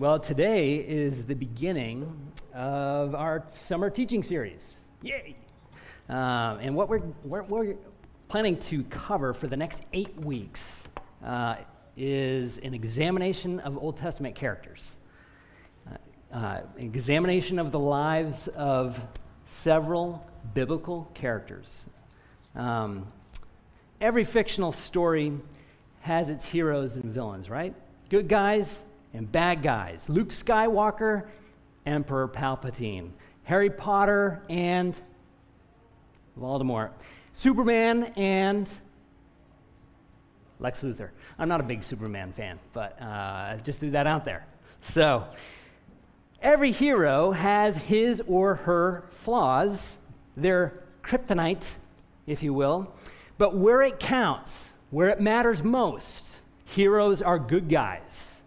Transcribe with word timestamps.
Well, 0.00 0.20
today 0.20 0.76
is 0.76 1.24
the 1.24 1.34
beginning 1.34 2.30
of 2.54 3.16
our 3.16 3.42
summer 3.48 3.90
teaching 3.90 4.22
series. 4.22 4.76
Yay! 5.02 5.34
Um, 6.08 6.60
and 6.60 6.76
what 6.76 6.88
we're, 6.88 7.02
we're, 7.24 7.42
we're, 7.42 7.74
planning 8.28 8.56
to 8.58 8.84
cover 8.84 9.34
for 9.34 9.48
the 9.48 9.56
next 9.56 9.82
eight 9.92 10.16
weeks 10.20 10.84
uh, 11.26 11.56
is 11.96 12.58
an 12.58 12.74
examination 12.74 13.58
of 13.58 13.76
Old 13.76 13.96
Testament 13.96 14.36
characters, 14.36 14.92
uh, 15.90 15.96
uh, 16.32 16.60
examination 16.76 17.58
of 17.58 17.72
the 17.72 17.80
lives 17.80 18.46
of 18.54 19.00
several 19.46 20.24
biblical 20.54 21.10
characters. 21.12 21.86
Um, 22.54 23.04
every 24.00 24.22
fictional 24.22 24.70
story 24.70 25.32
has 26.02 26.30
its 26.30 26.44
heroes 26.44 26.94
and 26.94 27.06
villains, 27.06 27.50
right? 27.50 27.74
Good 28.10 28.28
guys 28.28 28.84
and 29.18 29.30
bad 29.32 29.64
guys 29.64 30.08
Luke 30.08 30.28
Skywalker, 30.28 31.26
Emperor 31.84 32.28
Palpatine, 32.28 33.10
Harry 33.42 33.68
Potter, 33.68 34.42
and 34.48 34.98
Voldemort, 36.40 36.90
Superman, 37.34 38.12
and 38.16 38.70
Lex 40.60 40.82
Luthor. 40.82 41.10
I'm 41.36 41.48
not 41.48 41.60
a 41.60 41.64
big 41.64 41.82
Superman 41.82 42.32
fan, 42.32 42.60
but 42.72 43.00
uh, 43.02 43.56
just 43.56 43.80
threw 43.80 43.90
that 43.90 44.06
out 44.06 44.24
there. 44.24 44.46
So, 44.82 45.24
every 46.40 46.70
hero 46.70 47.32
has 47.32 47.76
his 47.76 48.22
or 48.28 48.54
her 48.54 49.04
flaws, 49.10 49.98
their 50.36 50.84
kryptonite, 51.02 51.68
if 52.28 52.40
you 52.40 52.54
will, 52.54 52.92
but 53.36 53.56
where 53.56 53.82
it 53.82 53.98
counts, 53.98 54.70
where 54.90 55.08
it 55.08 55.20
matters 55.20 55.64
most, 55.64 56.24
heroes 56.64 57.20
are 57.20 57.40
good 57.40 57.68
guys 57.68 58.37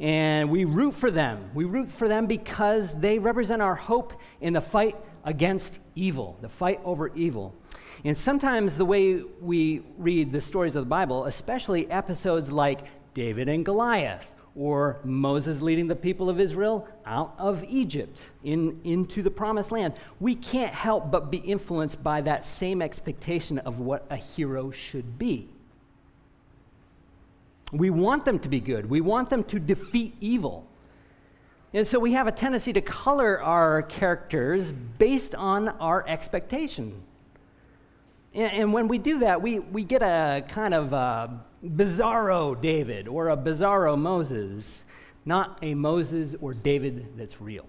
and 0.00 0.50
we 0.50 0.64
root 0.64 0.92
for 0.94 1.10
them. 1.10 1.50
We 1.54 1.64
root 1.64 1.88
for 1.88 2.08
them 2.08 2.26
because 2.26 2.92
they 2.98 3.18
represent 3.18 3.62
our 3.62 3.74
hope 3.74 4.14
in 4.40 4.52
the 4.52 4.60
fight 4.60 4.96
against 5.24 5.78
evil, 5.94 6.36
the 6.40 6.48
fight 6.48 6.80
over 6.84 7.14
evil. 7.14 7.54
And 8.04 8.16
sometimes 8.16 8.76
the 8.76 8.84
way 8.84 9.22
we 9.40 9.82
read 9.96 10.32
the 10.32 10.40
stories 10.40 10.76
of 10.76 10.84
the 10.84 10.88
Bible, 10.88 11.24
especially 11.24 11.90
episodes 11.90 12.50
like 12.50 12.80
David 13.14 13.48
and 13.48 13.64
Goliath, 13.64 14.28
or 14.56 15.00
Moses 15.04 15.60
leading 15.60 15.88
the 15.88 15.96
people 15.96 16.28
of 16.28 16.38
Israel 16.38 16.86
out 17.06 17.34
of 17.38 17.64
Egypt 17.64 18.20
in, 18.44 18.80
into 18.84 19.22
the 19.22 19.30
promised 19.30 19.72
land, 19.72 19.94
we 20.20 20.34
can't 20.34 20.72
help 20.72 21.10
but 21.10 21.30
be 21.30 21.38
influenced 21.38 22.02
by 22.02 22.20
that 22.20 22.44
same 22.44 22.80
expectation 22.82 23.58
of 23.60 23.80
what 23.80 24.06
a 24.10 24.16
hero 24.16 24.70
should 24.70 25.18
be. 25.18 25.48
We 27.72 27.90
want 27.90 28.24
them 28.24 28.38
to 28.40 28.48
be 28.48 28.60
good, 28.60 28.88
we 28.88 29.00
want 29.00 29.30
them 29.30 29.44
to 29.44 29.58
defeat 29.58 30.14
evil. 30.20 30.66
And 31.72 31.84
so 31.84 31.98
we 31.98 32.12
have 32.12 32.28
a 32.28 32.32
tendency 32.32 32.72
to 32.72 32.80
color 32.80 33.42
our 33.42 33.82
characters 33.82 34.70
based 34.70 35.34
on 35.34 35.68
our 35.68 36.06
expectation. 36.08 37.02
And, 38.32 38.52
and 38.52 38.72
when 38.72 38.86
we 38.86 38.98
do 38.98 39.18
that, 39.20 39.42
we, 39.42 39.58
we 39.58 39.82
get 39.82 40.00
a 40.00 40.44
kind 40.48 40.72
of 40.72 40.92
a 40.92 41.40
bizarro 41.64 42.60
David 42.60 43.08
or 43.08 43.30
a 43.30 43.36
bizarro 43.36 43.98
Moses, 43.98 44.84
not 45.24 45.58
a 45.62 45.74
Moses 45.74 46.36
or 46.40 46.54
David 46.54 47.06
that's 47.16 47.40
real. 47.40 47.66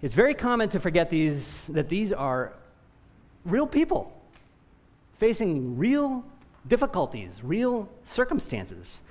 It's 0.00 0.14
very 0.14 0.34
common 0.34 0.68
to 0.70 0.80
forget 0.80 1.10
these, 1.10 1.66
that 1.66 1.88
these 1.88 2.12
are 2.12 2.52
real 3.44 3.66
people 3.66 4.12
facing 5.16 5.76
real 5.76 6.24
difficulties, 6.68 7.40
real 7.42 7.88
circumstances. 8.04 9.02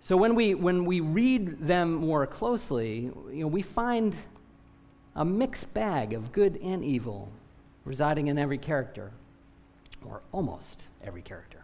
So 0.00 0.16
when 0.16 0.34
we, 0.34 0.54
when 0.54 0.84
we 0.84 1.00
read 1.00 1.66
them 1.66 1.94
more 1.94 2.26
closely, 2.26 3.10
you 3.30 3.42
know, 3.42 3.46
we 3.46 3.62
find 3.62 4.14
a 5.14 5.24
mixed 5.24 5.72
bag 5.74 6.12
of 6.12 6.32
good 6.32 6.58
and 6.62 6.84
evil 6.84 7.28
residing 7.84 8.28
in 8.28 8.38
every 8.38 8.58
character, 8.58 9.12
or 10.06 10.22
almost 10.32 10.84
every 11.04 11.22
character. 11.22 11.58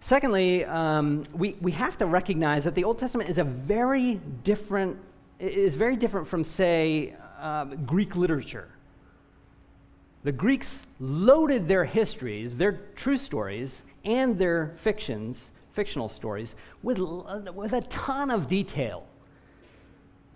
Secondly, 0.00 0.64
um, 0.64 1.24
we, 1.34 1.56
we 1.60 1.72
have 1.72 1.98
to 1.98 2.06
recognize 2.06 2.64
that 2.64 2.74
the 2.74 2.84
Old 2.84 2.98
Testament 2.98 3.28
is 3.28 3.38
a 3.38 3.44
very 3.44 4.14
different, 4.44 4.96
is 5.38 5.74
very 5.74 5.96
different 5.96 6.26
from, 6.26 6.42
say, 6.42 7.14
uh, 7.38 7.64
Greek 7.64 8.16
literature. 8.16 8.68
The 10.22 10.32
Greeks 10.32 10.82
loaded 10.98 11.66
their 11.66 11.84
histories, 11.84 12.54
their 12.54 12.80
true 12.94 13.16
stories, 13.16 13.82
and 14.04 14.38
their 14.38 14.74
fictions, 14.76 15.50
fictional 15.72 16.08
stories, 16.08 16.54
with, 16.82 17.00
uh, 17.00 17.52
with 17.54 17.72
a 17.72 17.80
ton 17.82 18.30
of 18.30 18.46
detail. 18.46 19.06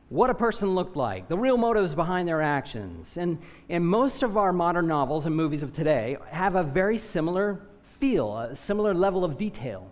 What 0.08 0.30
a 0.30 0.34
person 0.34 0.74
looked 0.74 0.96
like, 0.96 1.28
the 1.28 1.36
real 1.36 1.56
motives 1.56 1.94
behind 1.94 2.28
their 2.28 2.40
actions. 2.40 3.16
And, 3.16 3.38
and 3.68 3.86
most 3.86 4.22
of 4.22 4.36
our 4.36 4.52
modern 4.52 4.86
novels 4.86 5.26
and 5.26 5.34
movies 5.34 5.62
of 5.62 5.72
today 5.72 6.16
have 6.30 6.54
a 6.54 6.62
very 6.62 6.98
similar 6.98 7.60
feel, 7.98 8.36
a 8.38 8.56
similar 8.56 8.94
level 8.94 9.24
of 9.24 9.36
detail. 9.36 9.90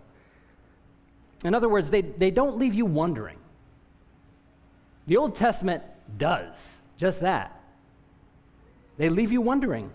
In 1.43 1.53
other 1.53 1.67
words, 1.67 1.89
they, 1.89 2.01
they 2.01 2.31
don't 2.31 2.57
leave 2.57 2.73
you 2.73 2.85
wondering. 2.85 3.37
The 5.07 5.17
Old 5.17 5.35
Testament 5.35 5.83
does 6.17 6.81
just 6.97 7.21
that. 7.21 7.62
They 8.97 9.09
leave 9.09 9.31
you 9.31 9.41
wondering. 9.41 9.91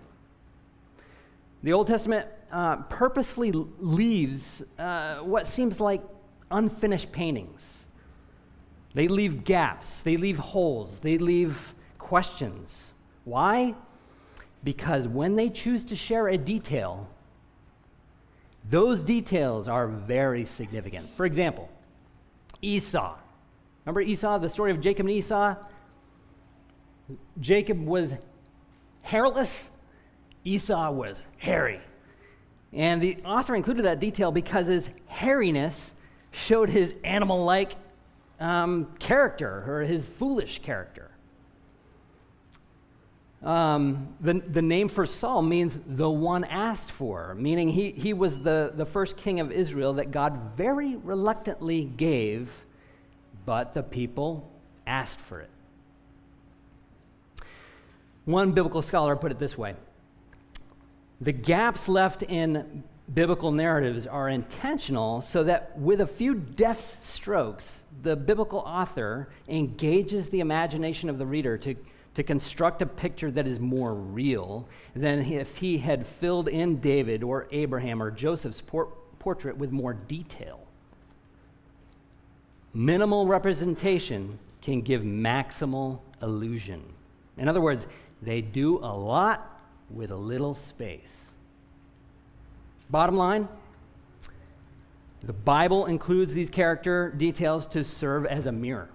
The 1.62 1.72
Old 1.72 1.86
Testament 1.86 2.26
uh, 2.52 2.76
purposely 2.76 3.52
leaves 3.52 4.62
uh, 4.78 5.18
what 5.18 5.46
seems 5.46 5.80
like 5.80 6.02
unfinished 6.50 7.12
paintings. 7.12 7.74
They 8.94 9.08
leave 9.08 9.44
gaps, 9.44 10.02
they 10.02 10.16
leave 10.16 10.38
holes, 10.38 11.00
they 11.00 11.18
leave 11.18 11.74
questions. 11.98 12.90
Why? 13.24 13.74
Because 14.64 15.06
when 15.06 15.36
they 15.36 15.50
choose 15.50 15.84
to 15.84 15.96
share 15.96 16.28
a 16.28 16.38
detail, 16.38 17.08
those 18.70 19.00
details 19.00 19.68
are 19.68 19.86
very 19.86 20.44
significant. 20.44 21.08
For 21.16 21.26
example, 21.26 21.68
Esau. 22.60 23.16
Remember 23.84 24.00
Esau, 24.00 24.38
the 24.38 24.48
story 24.48 24.70
of 24.70 24.80
Jacob 24.80 25.06
and 25.06 25.14
Esau? 25.14 25.54
Jacob 27.40 27.86
was 27.86 28.12
hairless, 29.08 29.70
Esau 30.44 30.90
was 30.90 31.22
hairy. 31.38 31.80
And 32.74 33.00
the 33.00 33.16
author 33.24 33.54
included 33.54 33.86
that 33.86 34.00
detail 34.00 34.30
because 34.30 34.66
his 34.66 34.90
hairiness 35.06 35.92
showed 36.30 36.68
his 36.68 36.94
animal 37.04 37.42
like 37.42 37.72
um, 38.38 38.86
character 38.98 39.64
or 39.66 39.80
his 39.80 40.04
foolish 40.04 40.60
character. 40.60 41.10
Um, 43.42 44.08
the, 44.20 44.34
the 44.34 44.60
name 44.60 44.88
for 44.88 45.06
Saul 45.06 45.40
means 45.40 45.78
the 45.86 46.10
one 46.10 46.44
asked 46.44 46.90
for, 46.90 47.34
meaning 47.34 47.68
he, 47.70 47.92
he 47.92 48.12
was 48.12 48.38
the, 48.38 48.72
the 48.74 48.84
first 48.84 49.16
king 49.16 49.40
of 49.40 49.50
Israel 49.50 49.94
that 49.94 50.10
God 50.10 50.38
very 50.54 50.96
reluctantly 50.96 51.84
gave, 51.84 52.52
but 53.46 53.72
the 53.72 53.82
people 53.82 54.50
asked 54.86 55.20
for 55.20 55.40
it. 55.40 55.50
One 58.28 58.52
biblical 58.52 58.82
scholar 58.82 59.16
put 59.16 59.32
it 59.32 59.38
this 59.38 59.56
way 59.56 59.74
The 61.22 61.32
gaps 61.32 61.88
left 61.88 62.22
in 62.22 62.84
biblical 63.14 63.52
narratives 63.52 64.06
are 64.06 64.28
intentional 64.28 65.22
so 65.22 65.44
that 65.44 65.78
with 65.78 66.02
a 66.02 66.06
few 66.06 66.34
deft 66.34 67.02
strokes, 67.02 67.76
the 68.02 68.14
biblical 68.16 68.58
author 68.58 69.30
engages 69.48 70.28
the 70.28 70.40
imagination 70.40 71.08
of 71.08 71.16
the 71.16 71.24
reader 71.24 71.56
to, 71.56 71.74
to 72.16 72.22
construct 72.22 72.82
a 72.82 72.86
picture 72.86 73.30
that 73.30 73.46
is 73.46 73.60
more 73.60 73.94
real 73.94 74.68
than 74.94 75.20
if 75.20 75.56
he 75.56 75.78
had 75.78 76.06
filled 76.06 76.48
in 76.48 76.82
David 76.82 77.22
or 77.22 77.48
Abraham 77.50 78.02
or 78.02 78.10
Joseph's 78.10 78.60
por- 78.60 78.92
portrait 79.20 79.56
with 79.56 79.72
more 79.72 79.94
detail. 79.94 80.60
Minimal 82.74 83.26
representation 83.26 84.38
can 84.60 84.82
give 84.82 85.00
maximal 85.00 86.00
illusion. 86.20 86.84
In 87.38 87.48
other 87.48 87.60
words, 87.60 87.86
they 88.22 88.40
do 88.40 88.78
a 88.78 88.94
lot 88.94 89.60
with 89.90 90.10
a 90.10 90.16
little 90.16 90.54
space. 90.54 91.16
Bottom 92.90 93.16
line 93.16 93.48
the 95.22 95.32
Bible 95.32 95.86
includes 95.86 96.32
these 96.32 96.48
character 96.48 97.12
details 97.16 97.66
to 97.68 97.82
serve 97.82 98.24
as 98.24 98.46
a 98.46 98.52
mirror. 98.52 98.88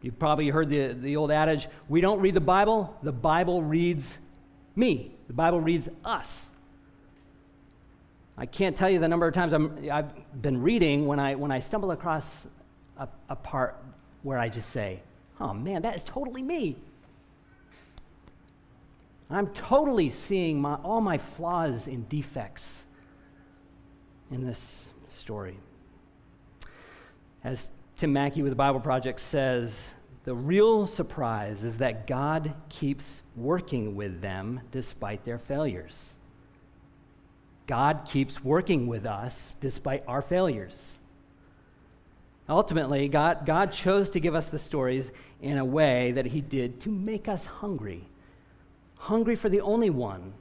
You've 0.00 0.18
probably 0.18 0.48
heard 0.48 0.70
the, 0.70 0.94
the 0.94 1.16
old 1.16 1.30
adage 1.30 1.68
we 1.88 2.00
don't 2.00 2.20
read 2.20 2.34
the 2.34 2.40
Bible, 2.40 2.96
the 3.02 3.12
Bible 3.12 3.62
reads 3.62 4.18
me, 4.76 5.10
the 5.26 5.34
Bible 5.34 5.60
reads 5.60 5.88
us. 6.04 6.48
I 8.36 8.46
can't 8.46 8.76
tell 8.76 8.88
you 8.88 9.00
the 9.00 9.08
number 9.08 9.26
of 9.26 9.34
times 9.34 9.52
i 9.52 9.96
have 9.96 10.14
been 10.40 10.62
reading 10.62 11.06
when 11.06 11.18
I, 11.18 11.34
when 11.34 11.50
I 11.50 11.58
stumble 11.58 11.90
across 11.90 12.46
a, 12.96 13.08
a 13.28 13.34
part 13.34 13.76
where 14.22 14.38
I 14.38 14.48
just 14.48 14.70
say, 14.70 15.00
oh 15.40 15.52
man, 15.52 15.82
that 15.82 15.96
is 15.96 16.04
totally 16.04 16.42
me. 16.42 16.76
I'm 19.30 19.48
totally 19.48 20.10
seeing 20.10 20.60
my, 20.60 20.74
all 20.76 21.00
my 21.00 21.18
flaws 21.18 21.86
and 21.86 22.08
defects. 22.08 22.84
in 24.30 24.44
this 24.44 24.88
story. 25.08 25.58
As 27.44 27.70
Tim 27.96 28.12
Mackie 28.12 28.42
with 28.42 28.52
the 28.52 28.56
Bible 28.56 28.80
Project 28.80 29.20
says, 29.20 29.90
the 30.24 30.34
real 30.34 30.86
surprise 30.86 31.64
is 31.64 31.78
that 31.78 32.06
God 32.06 32.52
keeps 32.68 33.22
working 33.36 33.96
with 33.96 34.20
them 34.20 34.60
despite 34.70 35.24
their 35.24 35.38
failures. 35.38 36.14
God 37.66 38.06
keeps 38.06 38.42
working 38.42 38.86
with 38.86 39.06
us 39.06 39.56
despite 39.60 40.04
our 40.06 40.22
failures. 40.22 40.98
Ultimately, 42.48 43.08
God, 43.08 43.44
God 43.44 43.72
chose 43.72 44.10
to 44.10 44.20
give 44.20 44.34
us 44.34 44.48
the 44.48 44.58
stories 44.58 45.10
in 45.42 45.58
a 45.58 45.64
way 45.64 46.12
that 46.12 46.26
He 46.26 46.40
did 46.40 46.80
to 46.80 46.90
make 46.90 47.28
us 47.28 47.44
hungry. 47.44 48.04
Hungry 48.98 49.36
for 49.36 49.48
the 49.48 49.60
only 49.60 49.90
one, 49.90 50.32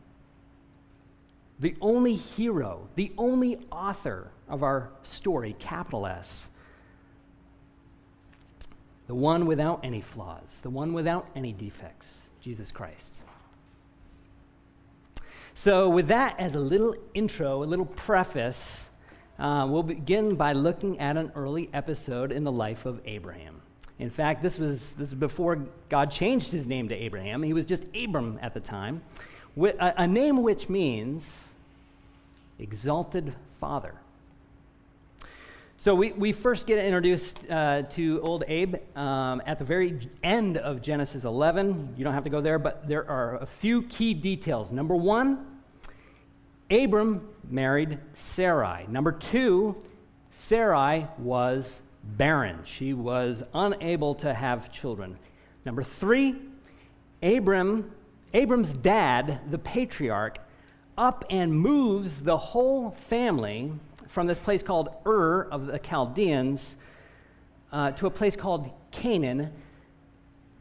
the 1.59 1.75
only 1.81 2.15
hero, 2.15 2.87
the 2.95 3.11
only 3.17 3.57
author 3.71 4.31
of 4.49 4.63
our 4.63 4.89
story, 5.03 5.55
capital 5.59 6.05
S. 6.05 6.47
The 9.07 9.15
one 9.15 9.45
without 9.45 9.79
any 9.83 10.01
flaws, 10.01 10.59
the 10.61 10.69
one 10.69 10.93
without 10.93 11.27
any 11.35 11.53
defects, 11.53 12.07
Jesus 12.41 12.71
Christ. 12.71 13.21
So, 15.53 15.89
with 15.89 16.09
that 16.09 16.39
as 16.39 16.53
a 16.53 16.59
little 16.59 16.95
intro, 17.13 17.63
a 17.63 17.65
little 17.65 17.85
preface, 17.85 18.89
uh, 19.39 19.65
we'll 19.69 19.81
begin 19.81 20.35
by 20.35 20.53
looking 20.53 20.99
at 20.99 21.17
an 21.17 21.31
early 21.35 21.69
episode 21.73 22.31
in 22.31 22.43
the 22.43 22.51
life 22.51 22.85
of 22.85 23.01
Abraham. 23.05 23.61
In 23.99 24.09
fact, 24.09 24.43
this 24.43 24.59
was, 24.59 24.93
this 24.93 25.09
was 25.09 25.15
before 25.15 25.65
God 25.89 26.11
changed 26.11 26.51
his 26.51 26.67
name 26.67 26.89
to 26.89 26.95
Abraham. 26.95 27.41
He 27.41 27.53
was 27.53 27.65
just 27.65 27.85
Abram 27.95 28.37
at 28.41 28.53
the 28.53 28.59
time, 28.59 29.01
a, 29.59 29.93
a 29.97 30.07
name 30.07 30.43
which 30.43 30.69
means 30.69 31.47
exalted 32.59 33.33
father. 33.59 33.95
So 35.79 35.93
we, 35.93 36.11
we 36.11 36.31
first 36.31 36.65
get 36.65 36.83
introduced 36.83 37.39
uh, 37.49 37.83
to 37.83 38.19
old 38.21 38.43
Abe 38.47 38.77
um, 38.95 39.43
at 39.45 39.59
the 39.59 39.65
very 39.65 40.09
end 40.23 40.57
of 40.57 40.81
Genesis 40.81 41.23
11. 41.23 41.93
You 41.95 42.03
don't 42.03 42.15
have 42.15 42.23
to 42.23 42.31
go 42.31 42.41
there, 42.41 42.57
but 42.57 42.87
there 42.87 43.07
are 43.07 43.35
a 43.37 43.45
few 43.45 43.83
key 43.83 44.15
details. 44.15 44.71
Number 44.71 44.95
one, 44.95 45.59
Abram 46.71 47.27
married 47.49 47.99
Sarai. 48.15 48.85
Number 48.89 49.11
two, 49.11 49.75
Sarai 50.31 51.07
was 51.19 51.79
barren. 52.15 52.59
She 52.65 52.93
was 52.93 53.43
unable 53.53 54.15
to 54.15 54.33
have 54.33 54.71
children. 54.71 55.17
Number 55.65 55.83
three, 55.83 56.35
Abram, 57.21 57.91
Abram's 58.33 58.73
dad, 58.73 59.41
the 59.51 59.57
patriarch, 59.57 60.39
up 60.97 61.25
and 61.29 61.53
moves 61.53 62.21
the 62.21 62.37
whole 62.37 62.91
family 62.91 63.71
from 64.07 64.27
this 64.27 64.39
place 64.39 64.63
called 64.63 64.89
Ur 65.05 65.43
of 65.51 65.67
the 65.67 65.79
Chaldeans 65.79 66.75
uh, 67.71 67.91
to 67.91 68.07
a 68.07 68.09
place 68.09 68.35
called 68.35 68.71
Canaan, 68.91 69.51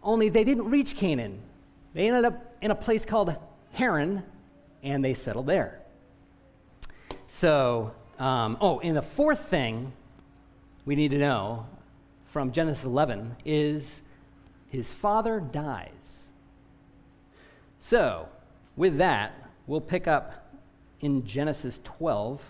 only 0.02 0.28
they 0.28 0.44
didn't 0.44 0.68
reach 0.70 0.96
Canaan. 0.96 1.40
They 1.94 2.08
ended 2.08 2.24
up 2.24 2.56
in 2.60 2.70
a 2.70 2.74
place 2.74 3.06
called 3.06 3.34
Haran, 3.72 4.22
and 4.82 5.04
they 5.04 5.14
settled 5.14 5.46
there. 5.46 5.80
So, 7.28 7.92
um, 8.18 8.56
oh, 8.60 8.80
and 8.80 8.96
the 8.96 9.02
fourth 9.02 9.48
thing 9.48 9.92
we 10.86 10.94
need 10.94 11.10
to 11.10 11.18
know 11.18 11.66
from 12.26 12.52
Genesis 12.52 12.84
11 12.84 13.36
is 13.44 14.00
his 14.68 14.90
father 14.90 15.40
dies. 15.40 16.24
So, 17.80 18.28
with 18.76 18.98
that, 18.98 19.50
we'll 19.66 19.80
pick 19.80 20.06
up 20.06 20.54
in 21.00 21.26
Genesis 21.26 21.80
12 21.84 22.40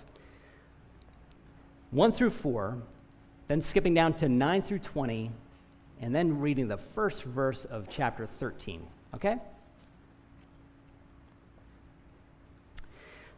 1 1.92 2.12
through 2.12 2.30
4, 2.30 2.76
then 3.46 3.62
skipping 3.62 3.94
down 3.94 4.12
to 4.14 4.28
9 4.28 4.60
through 4.62 4.80
20, 4.80 5.30
and 6.02 6.14
then 6.14 6.40
reading 6.40 6.68
the 6.68 6.76
first 6.76 7.22
verse 7.22 7.64
of 7.64 7.86
chapter 7.88 8.26
13. 8.26 8.82
Okay? 9.14 9.36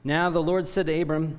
Now 0.03 0.31
the 0.31 0.43
Lord 0.43 0.67
said 0.67 0.87
to 0.87 1.01
Abram, 1.01 1.39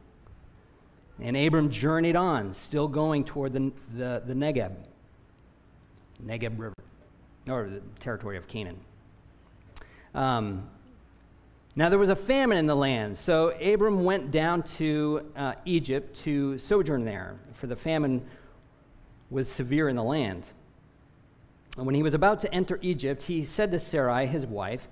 And 1.21 1.37
Abram 1.37 1.69
journeyed 1.69 2.15
on, 2.15 2.51
still 2.51 2.87
going 2.87 3.23
toward 3.23 3.53
the, 3.53 3.71
the, 3.95 4.23
the 4.25 4.33
Negeb, 4.33 4.73
Negeb 6.25 6.57
River, 6.57 6.73
or 7.47 7.69
the 7.69 7.81
territory 7.99 8.37
of 8.37 8.47
Canaan. 8.47 8.79
Um, 10.15 10.67
now 11.75 11.89
there 11.89 11.99
was 11.99 12.09
a 12.09 12.15
famine 12.15 12.57
in 12.57 12.65
the 12.65 12.75
land, 12.75 13.17
so 13.17 13.49
Abram 13.61 14.03
went 14.03 14.31
down 14.31 14.63
to 14.63 15.31
uh, 15.35 15.53
Egypt 15.65 16.19
to 16.23 16.57
sojourn 16.57 17.05
there, 17.05 17.35
for 17.53 17.67
the 17.67 17.75
famine 17.75 18.25
was 19.29 19.47
severe 19.47 19.89
in 19.89 19.95
the 19.95 20.03
land. 20.03 20.47
And 21.77 21.85
when 21.85 21.95
he 21.95 22.03
was 22.03 22.15
about 22.15 22.41
to 22.41 22.53
enter 22.53 22.79
Egypt, 22.81 23.21
he 23.21 23.45
said 23.45 23.71
to 23.71 23.79
Sarai, 23.79 24.25
his 24.25 24.45
wife, 24.45 24.87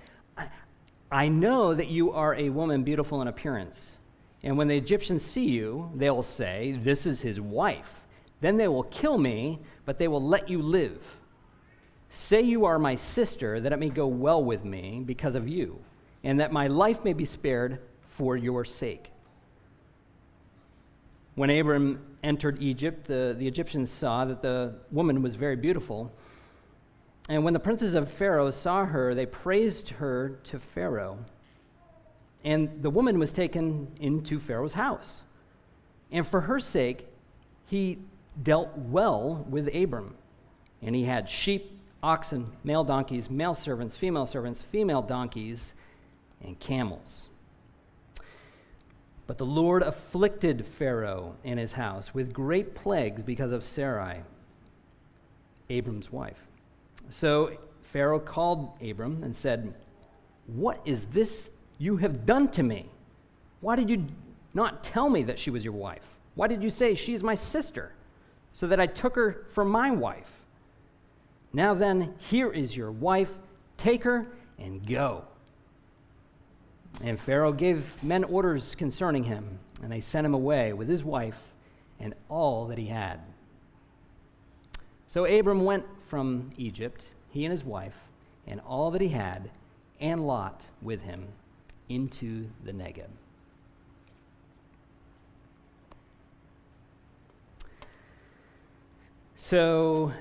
I 1.11 1.27
know 1.27 1.73
that 1.73 1.87
you 1.87 2.11
are 2.11 2.35
a 2.35 2.49
woman 2.49 2.83
beautiful 2.83 3.21
in 3.21 3.27
appearance. 3.27 3.98
And 4.43 4.57
when 4.57 4.67
the 4.67 4.77
Egyptians 4.77 5.23
see 5.23 5.49
you, 5.49 5.91
they'll 5.95 6.23
say, 6.23 6.79
This 6.81 7.05
is 7.05 7.21
his 7.21 7.41
wife. 7.41 8.01
Then 8.41 8.57
they 8.57 8.67
will 8.67 8.83
kill 8.83 9.17
me, 9.17 9.59
but 9.85 9.97
they 9.97 10.07
will 10.07 10.23
let 10.23 10.49
you 10.49 10.61
live. 10.61 11.01
Say 12.09 12.41
you 12.41 12.65
are 12.65 12.79
my 12.79 12.95
sister, 12.95 13.59
that 13.59 13.73
it 13.73 13.79
may 13.79 13.89
go 13.89 14.07
well 14.07 14.43
with 14.43 14.63
me 14.63 15.03
because 15.05 15.35
of 15.35 15.47
you, 15.47 15.79
and 16.23 16.39
that 16.39 16.51
my 16.51 16.67
life 16.67 17.03
may 17.03 17.13
be 17.13 17.25
spared 17.25 17.79
for 18.07 18.37
your 18.37 18.65
sake. 18.65 19.11
When 21.35 21.49
Abram 21.49 22.01
entered 22.23 22.61
Egypt, 22.61 23.07
the, 23.07 23.35
the 23.37 23.47
Egyptians 23.47 23.89
saw 23.89 24.25
that 24.25 24.41
the 24.41 24.75
woman 24.91 25.21
was 25.21 25.35
very 25.35 25.55
beautiful. 25.55 26.11
And 27.29 27.43
when 27.43 27.53
the 27.53 27.59
princes 27.59 27.95
of 27.95 28.11
Pharaoh 28.11 28.49
saw 28.49 28.85
her, 28.85 29.13
they 29.13 29.25
praised 29.25 29.89
her 29.89 30.39
to 30.45 30.59
Pharaoh. 30.59 31.19
And 32.43 32.81
the 32.81 32.89
woman 32.89 33.19
was 33.19 33.33
taken 33.33 33.87
into 33.99 34.39
Pharaoh's 34.39 34.73
house. 34.73 35.21
And 36.11 36.25
for 36.25 36.41
her 36.41 36.59
sake, 36.59 37.07
he 37.67 37.99
dealt 38.41 38.75
well 38.77 39.45
with 39.49 39.73
Abram. 39.75 40.15
And 40.81 40.95
he 40.95 41.03
had 41.03 41.27
sheep, 41.27 41.77
oxen, 42.01 42.51
male 42.63 42.83
donkeys, 42.83 43.29
male 43.29 43.53
servants, 43.53 43.95
female 43.95 44.25
servants, 44.25 44.61
female 44.61 45.01
donkeys, 45.01 45.73
and 46.41 46.57
camels. 46.59 47.29
But 49.27 49.37
the 49.37 49.45
Lord 49.45 49.83
afflicted 49.83 50.65
Pharaoh 50.65 51.35
and 51.43 51.59
his 51.59 51.73
house 51.73 52.13
with 52.13 52.33
great 52.33 52.73
plagues 52.73 53.21
because 53.21 53.51
of 53.51 53.63
Sarai, 53.63 54.21
Abram's 55.69 56.11
wife. 56.11 56.47
So 57.09 57.57
Pharaoh 57.83 58.19
called 58.19 58.71
Abram 58.81 59.23
and 59.23 59.35
said, 59.35 59.75
What 60.47 60.81
is 60.85 61.05
this 61.07 61.47
you 61.79 61.97
have 61.97 62.25
done 62.25 62.49
to 62.49 62.61
me? 62.61 62.87
Why 63.61 63.75
did 63.75 63.89
you 63.89 64.05
not 64.53 64.83
tell 64.83 65.09
me 65.09 65.23
that 65.23 65.39
she 65.39 65.49
was 65.49 65.63
your 65.63 65.73
wife? 65.73 66.03
Why 66.35 66.47
did 66.47 66.61
you 66.61 66.69
say, 66.69 66.93
She 66.93 67.13
is 67.13 67.23
my 67.23 67.35
sister, 67.35 67.93
so 68.53 68.67
that 68.67 68.79
I 68.79 68.85
took 68.85 69.15
her 69.15 69.45
for 69.51 69.65
my 69.65 69.89
wife? 69.89 70.31
Now 71.51 71.73
then, 71.73 72.13
here 72.19 72.51
is 72.51 72.77
your 72.77 72.91
wife. 72.91 73.31
Take 73.77 74.03
her 74.03 74.27
and 74.59 74.85
go. 74.85 75.23
And 77.01 77.19
Pharaoh 77.19 77.53
gave 77.53 78.01
men 78.03 78.23
orders 78.25 78.75
concerning 78.75 79.23
him, 79.23 79.59
and 79.81 79.91
they 79.91 80.01
sent 80.01 80.25
him 80.25 80.33
away 80.33 80.73
with 80.73 80.87
his 80.87 81.03
wife 81.03 81.39
and 81.99 82.13
all 82.29 82.65
that 82.67 82.77
he 82.77 82.87
had. 82.87 83.19
So 85.07 85.25
Abram 85.25 85.65
went 85.65 85.85
from 86.07 86.51
Egypt, 86.57 87.03
he 87.31 87.45
and 87.45 87.51
his 87.51 87.63
wife, 87.63 87.95
and 88.45 88.59
all 88.61 88.91
that 88.91 89.01
he 89.01 89.09
had, 89.09 89.49
and 89.99 90.27
Lot 90.27 90.61
with 90.81 91.01
him, 91.01 91.27
into 91.89 92.47
the 92.63 92.71
Negeb. 92.71 93.09
So 99.35 100.13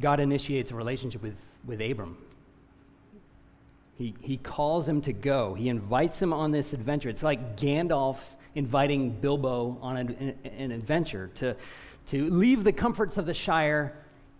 God 0.00 0.20
initiates 0.20 0.70
a 0.70 0.74
relationship 0.74 1.22
with, 1.22 1.38
with 1.66 1.80
Abram. 1.80 2.16
He, 3.98 4.14
he 4.20 4.38
calls 4.38 4.88
him 4.88 5.02
to 5.02 5.12
go. 5.12 5.54
He 5.54 5.68
invites 5.68 6.20
him 6.20 6.32
on 6.32 6.50
this 6.50 6.72
adventure. 6.72 7.08
It's 7.10 7.22
like 7.22 7.56
Gandalf 7.56 8.18
inviting 8.54 9.10
Bilbo 9.10 9.76
on 9.82 9.96
an, 9.96 10.34
an 10.44 10.72
adventure 10.72 11.30
to, 11.34 11.54
to 12.06 12.30
leave 12.30 12.64
the 12.64 12.72
comforts 12.72 13.18
of 13.18 13.26
the 13.26 13.34
Shire 13.34 13.94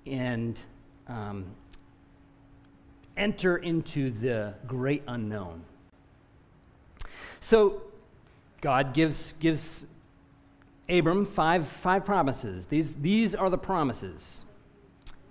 and 0.06 0.58
um, 1.06 1.44
enter 3.16 3.58
into 3.58 4.10
the 4.10 4.54
great 4.66 5.02
unknown. 5.06 5.62
So 7.42 7.82
God 8.60 8.94
gives, 8.94 9.34
gives 9.40 9.84
Abram 10.88 11.26
five, 11.26 11.66
five 11.66 12.04
promises. 12.04 12.66
These, 12.66 12.94
these 12.96 13.34
are 13.34 13.50
the 13.50 13.58
promises. 13.58 14.44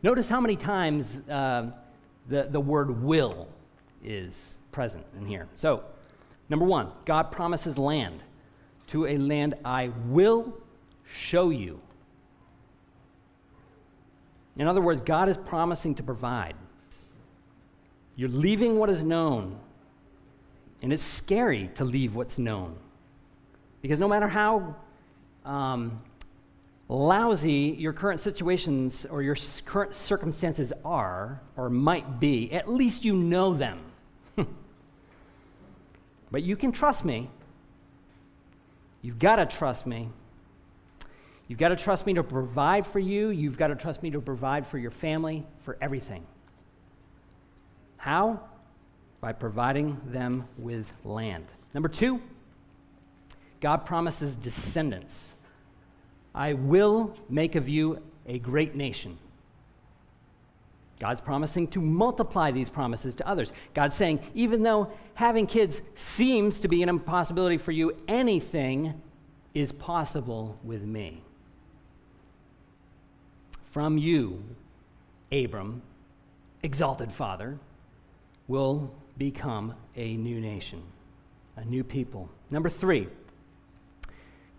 Notice 0.03 0.27
how 0.27 0.41
many 0.41 0.57
times 0.57 1.21
uh, 1.29 1.71
the, 2.27 2.47
the 2.51 2.59
word 2.59 3.01
will 3.01 3.47
is 4.03 4.55
present 4.71 5.05
in 5.17 5.25
here. 5.25 5.47
So, 5.55 5.83
number 6.49 6.65
one, 6.65 6.89
God 7.05 7.31
promises 7.31 7.77
land. 7.77 8.21
To 8.87 9.07
a 9.07 9.17
land 9.17 9.55
I 9.63 9.91
will 10.07 10.53
show 11.05 11.49
you. 11.49 11.79
In 14.57 14.67
other 14.67 14.81
words, 14.81 14.99
God 14.99 15.29
is 15.29 15.37
promising 15.37 15.95
to 15.95 16.03
provide. 16.03 16.55
You're 18.17 18.27
leaving 18.27 18.77
what 18.77 18.89
is 18.89 19.01
known, 19.01 19.57
and 20.81 20.91
it's 20.91 21.03
scary 21.03 21.69
to 21.75 21.85
leave 21.85 22.15
what's 22.15 22.37
known. 22.37 22.75
Because 23.81 23.99
no 23.99 24.07
matter 24.07 24.27
how 24.27 24.75
um, 25.45 26.01
lousy 26.87 27.75
your 27.79 27.93
current 27.93 28.19
situations 28.19 29.05
or 29.05 29.23
your 29.23 29.35
current 29.65 29.95
circumstances 29.95 30.73
are 30.83 31.41
or 31.55 31.69
might 31.69 32.19
be, 32.19 32.51
at 32.51 32.69
least 32.69 33.05
you 33.05 33.13
know 33.13 33.53
them. 33.53 33.77
but 36.31 36.43
you 36.43 36.55
can 36.55 36.71
trust 36.71 37.05
me. 37.05 37.29
You've 39.01 39.19
got 39.19 39.37
to 39.37 39.45
trust 39.45 39.87
me. 39.87 40.09
You've 41.47 41.59
got 41.59 41.69
to 41.69 41.75
trust 41.75 42.05
me 42.05 42.13
to 42.13 42.23
provide 42.23 42.87
for 42.87 42.99
you. 42.99 43.29
You've 43.29 43.57
got 43.57 43.67
to 43.67 43.75
trust 43.75 44.03
me 44.03 44.11
to 44.11 44.21
provide 44.21 44.65
for 44.65 44.77
your 44.77 44.91
family, 44.91 45.45
for 45.63 45.77
everything. 45.81 46.23
How? 47.97 48.39
By 49.21 49.33
providing 49.33 50.01
them 50.05 50.45
with 50.57 50.91
land. 51.05 51.45
Number 51.73 51.89
two, 51.89 52.19
God 53.61 53.85
promises 53.85 54.35
descendants. 54.35 55.33
I 56.33 56.53
will 56.53 57.15
make 57.29 57.55
of 57.55 57.69
you 57.69 58.01
a 58.25 58.39
great 58.39 58.75
nation. 58.75 59.17
God's 60.99 61.21
promising 61.21 61.67
to 61.69 61.81
multiply 61.81 62.51
these 62.51 62.69
promises 62.69 63.15
to 63.15 63.27
others. 63.27 63.51
God's 63.73 63.95
saying, 63.95 64.19
even 64.35 64.61
though 64.61 64.91
having 65.15 65.47
kids 65.47 65.81
seems 65.95 66.59
to 66.59 66.67
be 66.67 66.83
an 66.83 66.89
impossibility 66.89 67.57
for 67.57 67.71
you, 67.71 67.95
anything 68.07 68.93
is 69.53 69.71
possible 69.71 70.57
with 70.63 70.83
me. 70.83 71.23
From 73.71 73.97
you, 73.97 74.43
Abram, 75.31 75.81
exalted 76.61 77.11
father, 77.11 77.57
will 78.47 78.91
become 79.21 79.75
a 79.95 80.17
new 80.17 80.41
nation, 80.41 80.81
a 81.55 81.63
new 81.63 81.83
people. 81.83 82.27
Number 82.49 82.69
three, 82.69 83.07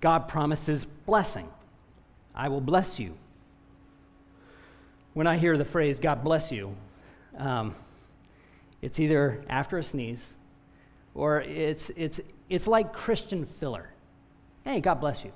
God 0.00 0.28
promises 0.28 0.84
blessing. 0.84 1.48
I 2.32 2.46
will 2.46 2.60
bless 2.60 3.00
you. 3.00 3.14
When 5.14 5.26
I 5.26 5.36
hear 5.36 5.58
the 5.58 5.64
phrase, 5.64 5.98
God 5.98 6.22
bless 6.22 6.52
you, 6.52 6.76
um, 7.36 7.74
it's 8.82 9.00
either 9.00 9.42
after 9.48 9.78
a 9.78 9.82
sneeze 9.82 10.32
or 11.12 11.40
it's, 11.40 11.90
it's, 11.96 12.20
it's 12.48 12.68
like 12.68 12.92
Christian 12.92 13.44
filler. 13.44 13.90
Hey, 14.64 14.80
God 14.80 15.00
bless 15.00 15.24
you. 15.24 15.32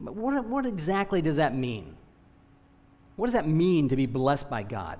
But 0.00 0.14
what, 0.14 0.44
what 0.44 0.66
exactly 0.66 1.22
does 1.22 1.36
that 1.36 1.54
mean? 1.54 1.96
What 3.16 3.28
does 3.28 3.32
that 3.34 3.48
mean 3.48 3.88
to 3.88 3.96
be 3.96 4.04
blessed 4.04 4.50
by 4.50 4.64
God? 4.64 4.98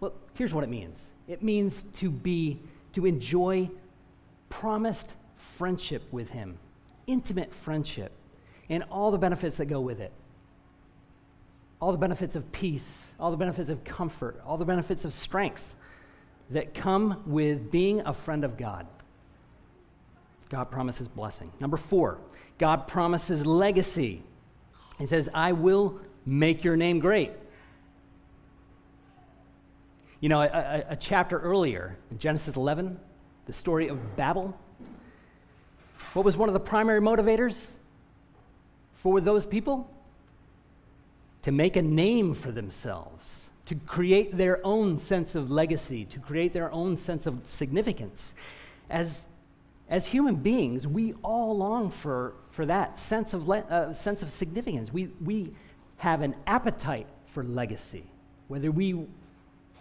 Well, 0.00 0.14
here's 0.32 0.54
what 0.54 0.64
it 0.64 0.70
means 0.70 1.04
it 1.30 1.42
means 1.42 1.84
to 1.94 2.10
be, 2.10 2.58
to 2.94 3.06
enjoy 3.06 3.70
promised 4.48 5.14
friendship 5.36 6.02
with 6.10 6.28
Him, 6.30 6.58
intimate 7.06 7.54
friendship 7.54 8.12
and 8.68 8.84
all 8.90 9.10
the 9.10 9.18
benefits 9.18 9.56
that 9.56 9.66
go 9.66 9.80
with 9.80 10.00
it. 10.00 10.12
All 11.80 11.92
the 11.92 11.98
benefits 11.98 12.36
of 12.36 12.50
peace, 12.52 13.12
all 13.18 13.30
the 13.30 13.36
benefits 13.36 13.70
of 13.70 13.84
comfort, 13.84 14.40
all 14.44 14.56
the 14.56 14.64
benefits 14.64 15.04
of 15.04 15.14
strength 15.14 15.74
that 16.50 16.74
come 16.74 17.22
with 17.26 17.70
being 17.70 18.00
a 18.00 18.12
friend 18.12 18.44
of 18.44 18.56
God. 18.56 18.86
God 20.48 20.64
promises 20.70 21.06
blessing. 21.08 21.52
Number 21.60 21.76
four, 21.76 22.18
God 22.58 22.88
promises 22.88 23.46
legacy. 23.46 24.22
He 24.98 25.06
says, 25.06 25.28
I 25.32 25.52
will 25.52 26.00
make 26.26 26.64
your 26.64 26.76
name 26.76 26.98
great. 26.98 27.30
You 30.20 30.28
know, 30.28 30.42
a, 30.42 30.84
a, 30.90 30.96
chapter 30.96 31.38
earlier, 31.38 31.96
in 32.10 32.18
Genesis 32.18 32.56
11, 32.56 32.98
the 33.46 33.52
story 33.52 33.88
of 33.88 34.16
Babel, 34.16 34.54
what 36.12 36.24
was 36.24 36.36
one 36.36 36.48
of 36.48 36.52
the 36.52 36.60
primary 36.60 37.00
motivators? 37.00 37.70
for 39.02 39.20
those 39.20 39.46
people 39.46 39.90
to 41.42 41.52
make 41.52 41.76
a 41.76 41.82
name 41.82 42.34
for 42.34 42.52
themselves, 42.52 43.48
to 43.66 43.74
create 43.86 44.36
their 44.36 44.64
own 44.64 44.98
sense 44.98 45.34
of 45.34 45.50
legacy, 45.50 46.04
to 46.04 46.18
create 46.18 46.52
their 46.52 46.70
own 46.72 46.96
sense 46.96 47.26
of 47.26 47.40
significance. 47.44 48.34
As, 48.90 49.26
as 49.88 50.06
human 50.06 50.36
beings, 50.36 50.86
we 50.86 51.14
all 51.22 51.56
long 51.56 51.90
for, 51.90 52.34
for 52.50 52.66
that 52.66 52.98
sense 52.98 53.32
of, 53.32 53.48
le- 53.48 53.58
uh, 53.58 53.94
sense 53.94 54.22
of 54.22 54.30
significance. 54.30 54.92
We, 54.92 55.08
we 55.24 55.54
have 55.96 56.20
an 56.20 56.34
appetite 56.46 57.06
for 57.26 57.42
legacy, 57.42 58.04
whether 58.48 58.70
we 58.70 59.06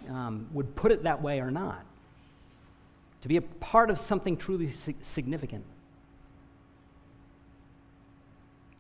um, 0.10 0.48
would 0.54 0.76
put 0.76 0.92
it 0.92 1.04
that 1.04 1.22
way 1.22 1.40
or 1.40 1.52
not. 1.52 1.86
To 3.22 3.28
be 3.28 3.38
a 3.38 3.42
part 3.42 3.90
of 3.90 4.00
something 4.00 4.38
truly 4.38 4.72
significant. 5.02 5.66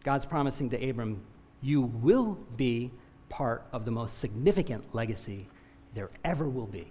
God's 0.03 0.25
promising 0.25 0.69
to 0.69 0.89
Abram, 0.89 1.21
you 1.61 1.81
will 1.81 2.37
be 2.55 2.91
part 3.27 3.65
of 3.71 3.85
the 3.85 3.91
most 3.91 4.19
significant 4.19 4.95
legacy 4.95 5.47
there 5.93 6.09
ever 6.23 6.47
will 6.47 6.65
be. 6.65 6.87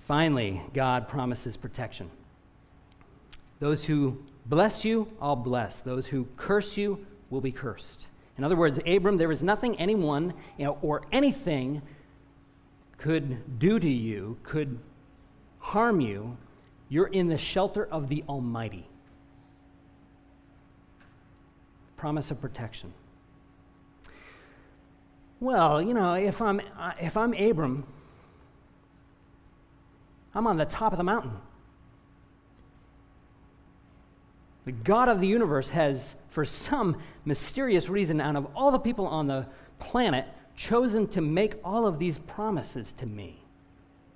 Finally, 0.00 0.62
God 0.72 1.06
promises 1.06 1.56
protection. 1.56 2.10
Those 3.60 3.84
who 3.84 4.18
bless 4.46 4.84
you, 4.84 5.08
I'll 5.20 5.36
bless. 5.36 5.78
Those 5.78 6.06
who 6.06 6.26
curse 6.36 6.76
you 6.76 7.06
will 7.30 7.40
be 7.40 7.52
cursed. 7.52 8.06
In 8.38 8.44
other 8.44 8.56
words, 8.56 8.78
Abram, 8.86 9.16
there 9.16 9.32
is 9.32 9.42
nothing 9.42 9.76
anyone 9.78 10.32
you 10.56 10.66
know, 10.66 10.78
or 10.80 11.02
anything 11.10 11.82
could 12.96 13.58
do 13.58 13.78
to 13.78 13.88
you, 13.88 14.38
could 14.44 14.78
harm 15.58 16.00
you 16.00 16.36
you're 16.88 17.08
in 17.08 17.28
the 17.28 17.36
shelter 17.36 17.86
of 17.86 18.08
the 18.08 18.24
Almighty. 18.28 18.86
Promise 21.96 22.30
of 22.30 22.40
protection. 22.40 22.92
Well, 25.40 25.82
you 25.82 25.94
know, 25.94 26.14
if 26.14 26.40
I'm, 26.40 26.60
if 27.00 27.16
I'm 27.16 27.34
Abram, 27.34 27.86
I'm 30.34 30.46
on 30.46 30.56
the 30.56 30.64
top 30.64 30.92
of 30.92 30.98
the 30.98 31.04
mountain. 31.04 31.36
The 34.68 34.72
God 34.72 35.08
of 35.08 35.22
the 35.22 35.26
universe 35.26 35.70
has, 35.70 36.14
for 36.28 36.44
some 36.44 37.00
mysterious 37.24 37.88
reason, 37.88 38.20
out 38.20 38.36
of 38.36 38.48
all 38.54 38.70
the 38.70 38.78
people 38.78 39.06
on 39.06 39.26
the 39.26 39.46
planet, 39.78 40.26
chosen 40.58 41.08
to 41.08 41.22
make 41.22 41.54
all 41.64 41.86
of 41.86 41.98
these 41.98 42.18
promises 42.18 42.92
to 42.98 43.06
me 43.06 43.40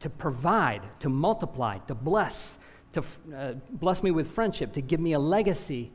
to 0.00 0.10
provide, 0.10 0.82
to 1.00 1.08
multiply, 1.08 1.78
to 1.78 1.94
bless, 1.94 2.58
to 2.92 3.02
uh, 3.34 3.54
bless 3.70 4.02
me 4.02 4.10
with 4.10 4.30
friendship, 4.30 4.74
to 4.74 4.82
give 4.82 5.00
me 5.00 5.14
a 5.14 5.18
legacy, 5.18 5.90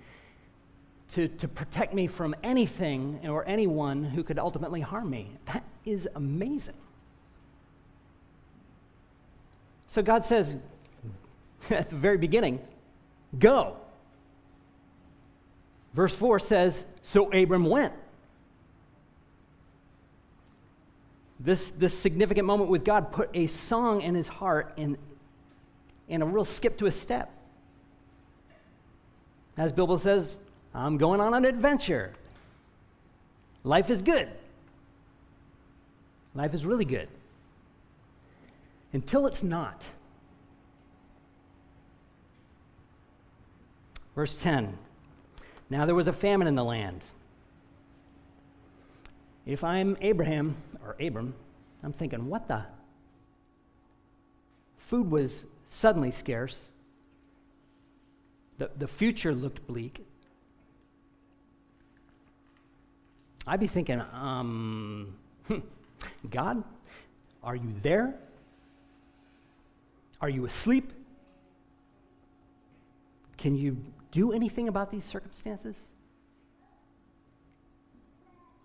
to, 1.14 1.28
to 1.28 1.48
protect 1.48 1.94
me 1.94 2.08
from 2.08 2.34
anything 2.42 3.20
or 3.30 3.48
anyone 3.48 4.04
who 4.04 4.24
could 4.24 4.40
ultimately 4.40 4.82
harm 4.82 5.08
me. 5.08 5.30
That 5.46 5.64
is 5.86 6.10
amazing. 6.16 6.74
So 9.88 10.02
God 10.02 10.26
says 10.26 10.58
at 11.70 11.92
the 11.92 11.96
very 11.96 12.18
beginning, 12.18 12.60
go. 13.38 13.78
Verse 15.94 16.14
4 16.14 16.40
says, 16.40 16.86
So 17.02 17.32
Abram 17.32 17.66
went. 17.66 17.94
This, 21.40 21.70
this 21.72 21.98
significant 21.98 22.48
moment 22.48 22.70
with 22.70 22.84
God 22.84 23.12
put 23.12 23.30
a 23.34 23.48
song 23.48 24.02
in 24.02 24.16
his 24.16 24.28
heart 24.28 24.74
and 24.78 24.98
and 26.10 26.24
a 26.24 26.26
real 26.26 26.46
skip 26.46 26.78
to 26.78 26.86
a 26.86 26.92
step. 26.92 27.32
As 29.58 29.72
Bilbo 29.72 29.98
says, 29.98 30.34
I'm 30.74 30.98
going 30.98 31.20
on 31.20 31.34
an 31.34 31.46
adventure. 31.46 32.14
Life 33.64 33.90
is 33.90 34.02
good. 34.02 34.30
Life 36.36 36.54
is 36.54 36.66
really 36.66 36.86
good. 36.86 37.10
Until 38.94 39.26
it's 39.26 39.44
not. 39.44 39.84
Verse 44.16 44.40
10 44.42 44.78
Now 45.70 45.86
there 45.86 45.96
was 45.96 46.08
a 46.08 46.14
famine 46.14 46.48
in 46.48 46.56
the 46.56 46.64
land. 46.64 47.04
If 49.46 49.64
I'm 49.64 49.98
Abraham, 50.02 50.56
or 50.84 50.96
Abram, 51.00 51.34
I'm 51.84 51.94
thinking, 51.94 52.28
what 52.28 52.48
the? 52.48 52.64
Food 54.78 55.12
was 55.12 55.46
suddenly 55.66 56.12
scarce. 56.12 56.62
The, 58.58 58.72
the 58.78 58.88
future 58.88 59.34
looked 59.34 59.66
bleak. 59.68 60.06
I'd 63.46 63.60
be 63.60 63.68
thinking, 63.68 64.02
um, 64.14 65.16
God, 66.30 66.64
are 67.44 67.56
you 67.56 67.74
there? 67.82 68.16
Are 70.20 70.30
you 70.30 70.46
asleep? 70.46 70.92
Can 73.38 73.56
you 73.56 73.78
do 74.18 74.32
anything 74.32 74.68
about 74.68 74.90
these 74.90 75.04
circumstances? 75.04 75.78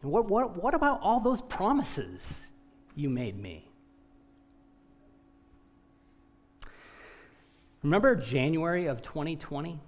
And 0.00 0.10
what, 0.10 0.26
what, 0.26 0.56
what 0.62 0.72
about 0.72 1.00
all 1.02 1.20
those 1.20 1.42
promises 1.42 2.40
you 2.96 3.10
made 3.10 3.38
me? 3.38 3.68
Remember 7.82 8.16
January 8.16 8.86
of 8.86 9.02
2020? 9.02 9.78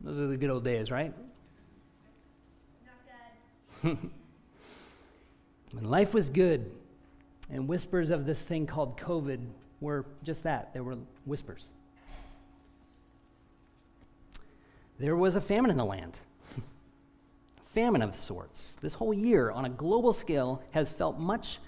Those 0.00 0.20
are 0.20 0.28
the 0.28 0.36
good 0.36 0.50
old 0.50 0.64
days, 0.64 0.90
right? 0.92 1.12
When 5.72 5.84
life 5.84 6.14
was 6.14 6.28
good, 6.28 6.70
and 7.48 7.68
whispers 7.68 8.10
of 8.10 8.26
this 8.26 8.40
thing 8.40 8.66
called 8.66 8.96
COVID 8.98 9.40
were 9.80 10.04
just 10.24 10.42
that 10.42 10.74
they 10.74 10.80
were 10.80 10.96
whispers. 11.24 11.68
There 15.00 15.16
was 15.16 15.34
a 15.34 15.40
famine 15.40 15.70
in 15.70 15.78
the 15.78 15.84
land, 15.84 16.18
famine 17.72 18.02
of 18.02 18.14
sorts. 18.14 18.76
This 18.82 18.92
whole 18.92 19.14
year, 19.14 19.50
on 19.50 19.64
a 19.64 19.70
global 19.70 20.12
scale, 20.12 20.62
has 20.72 20.90
felt 20.90 21.18
much, 21.18 21.58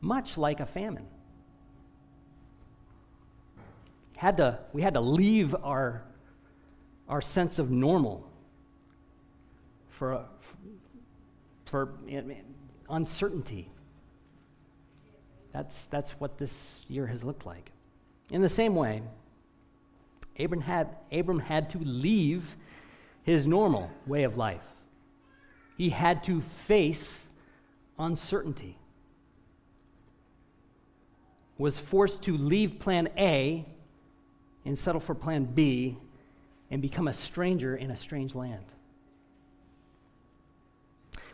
much 0.00 0.38
like 0.38 0.58
a 0.58 0.64
famine. 0.64 1.06
Had 4.16 4.38
to, 4.38 4.58
we 4.72 4.80
had 4.80 4.94
to 4.94 5.02
leave 5.02 5.54
our, 5.62 6.02
our 7.10 7.20
sense 7.20 7.58
of 7.58 7.70
normal 7.70 8.26
for, 9.90 10.24
for 11.66 11.90
uncertainty. 12.88 13.68
That's, 15.52 15.84
that's 15.86 16.12
what 16.12 16.38
this 16.38 16.76
year 16.88 17.06
has 17.06 17.22
looked 17.22 17.44
like. 17.44 17.70
In 18.30 18.40
the 18.40 18.48
same 18.48 18.74
way, 18.74 19.02
Abram 20.38 20.60
had, 20.60 20.96
Abram 21.10 21.38
had 21.38 21.70
to 21.70 21.78
leave 21.78 22.56
his 23.22 23.46
normal 23.46 23.90
way 24.06 24.24
of 24.24 24.36
life. 24.36 24.62
He 25.76 25.90
had 25.90 26.24
to 26.24 26.40
face 26.40 27.26
uncertainty. 27.98 28.78
Was 31.58 31.78
forced 31.78 32.22
to 32.22 32.36
leave 32.36 32.78
plan 32.78 33.08
A 33.16 33.64
and 34.64 34.78
settle 34.78 35.00
for 35.00 35.14
plan 35.14 35.44
B 35.44 35.96
and 36.70 36.80
become 36.80 37.08
a 37.08 37.12
stranger 37.12 37.76
in 37.76 37.90
a 37.90 37.96
strange 37.96 38.34
land. 38.34 38.64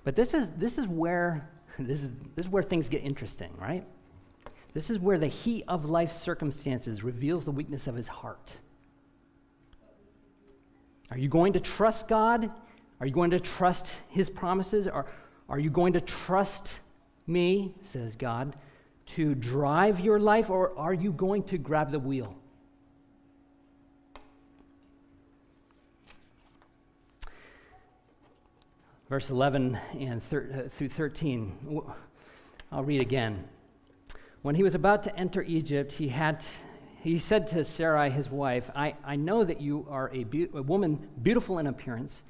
But 0.05 0.17
this 0.17 0.35
is, 0.35 0.50
this 0.57 0.78
is 0.78 0.87
where 0.87 1.49
this 1.78 2.02
is, 2.02 2.11
this 2.35 2.47
is 2.47 2.52
where 2.52 2.62
things 2.62 2.88
get 2.88 3.02
interesting, 3.02 3.52
right? 3.59 3.85
This 4.75 4.90
is 4.90 4.99
where 4.99 5.19
the 5.19 5.28
heat 5.28 5.64
of 5.69 5.85
life 5.85 6.12
circumstances 6.12 7.02
reveals 7.02 7.45
the 7.45 7.50
weakness 7.50 7.87
of 7.87 7.95
his 7.95 8.09
heart. 8.09 8.50
Are 11.11 11.19
you 11.19 11.29
going 11.29 11.55
to 11.55 11.61
trust 11.61 12.09
God? 12.09 12.50
Are 13.00 13.07
you 13.07 13.12
going 13.12 13.31
to 13.31 13.41
trust 13.41 13.95
his 14.09 14.29
promises? 14.29 14.87
Or 14.87 15.07
are 15.49 15.59
you 15.59 15.71
going 15.71 15.95
to 15.95 16.00
trust 16.00 16.73
me, 17.27 17.75
says 17.85 18.16
God, 18.16 18.57
to 19.07 19.35
drive 19.35 20.01
your 20.01 20.18
life? 20.18 20.51
Or 20.51 20.77
are 20.79 20.94
you 20.94 21.12
going 21.12 21.44
to 21.44 21.59
grab 21.59 21.90
the 21.90 21.99
wheel? 21.99 22.35
Verse 29.09 29.31
11 29.31 29.79
and 29.99 30.23
thir- 30.23 30.64
uh, 30.66 30.68
through 30.68 30.90
13. 30.90 31.83
I'll 32.71 32.85
read 32.85 33.01
again. 33.01 33.44
When 34.42 34.55
he 34.55 34.62
was 34.62 34.75
about 34.75 35.03
to 35.05 35.16
enter 35.16 35.42
Egypt, 35.42 35.92
he, 35.92 36.09
had, 36.09 36.44
he 37.00 37.18
said 37.18 37.46
to 37.48 37.64
Sarai, 37.64 38.11
his 38.11 38.28
wife, 38.30 38.70
I, 38.74 38.94
I 39.04 39.16
know 39.16 39.44
that 39.44 39.61
you 39.61 39.87
are 39.88 40.11
a, 40.12 40.24
be- 40.24 40.48
a 40.52 40.62
woman 40.62 41.08
beautiful 41.22 41.58
in 41.58 41.68
appearance. 41.68 42.22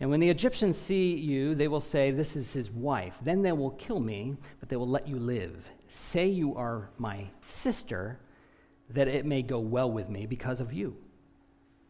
And 0.00 0.08
when 0.10 0.20
the 0.20 0.28
Egyptians 0.28 0.78
see 0.78 1.14
you, 1.14 1.54
they 1.54 1.68
will 1.68 1.80
say, 1.80 2.10
This 2.10 2.36
is 2.36 2.52
his 2.52 2.70
wife. 2.70 3.14
Then 3.22 3.42
they 3.42 3.52
will 3.52 3.70
kill 3.70 4.00
me, 4.00 4.36
but 4.60 4.68
they 4.68 4.76
will 4.76 4.88
let 4.88 5.08
you 5.08 5.18
live. 5.18 5.56
Say 5.88 6.26
you 6.26 6.54
are 6.56 6.90
my 6.98 7.26
sister, 7.46 8.18
that 8.90 9.08
it 9.08 9.24
may 9.24 9.42
go 9.42 9.58
well 9.58 9.90
with 9.90 10.08
me 10.08 10.26
because 10.26 10.60
of 10.60 10.72
you, 10.72 10.96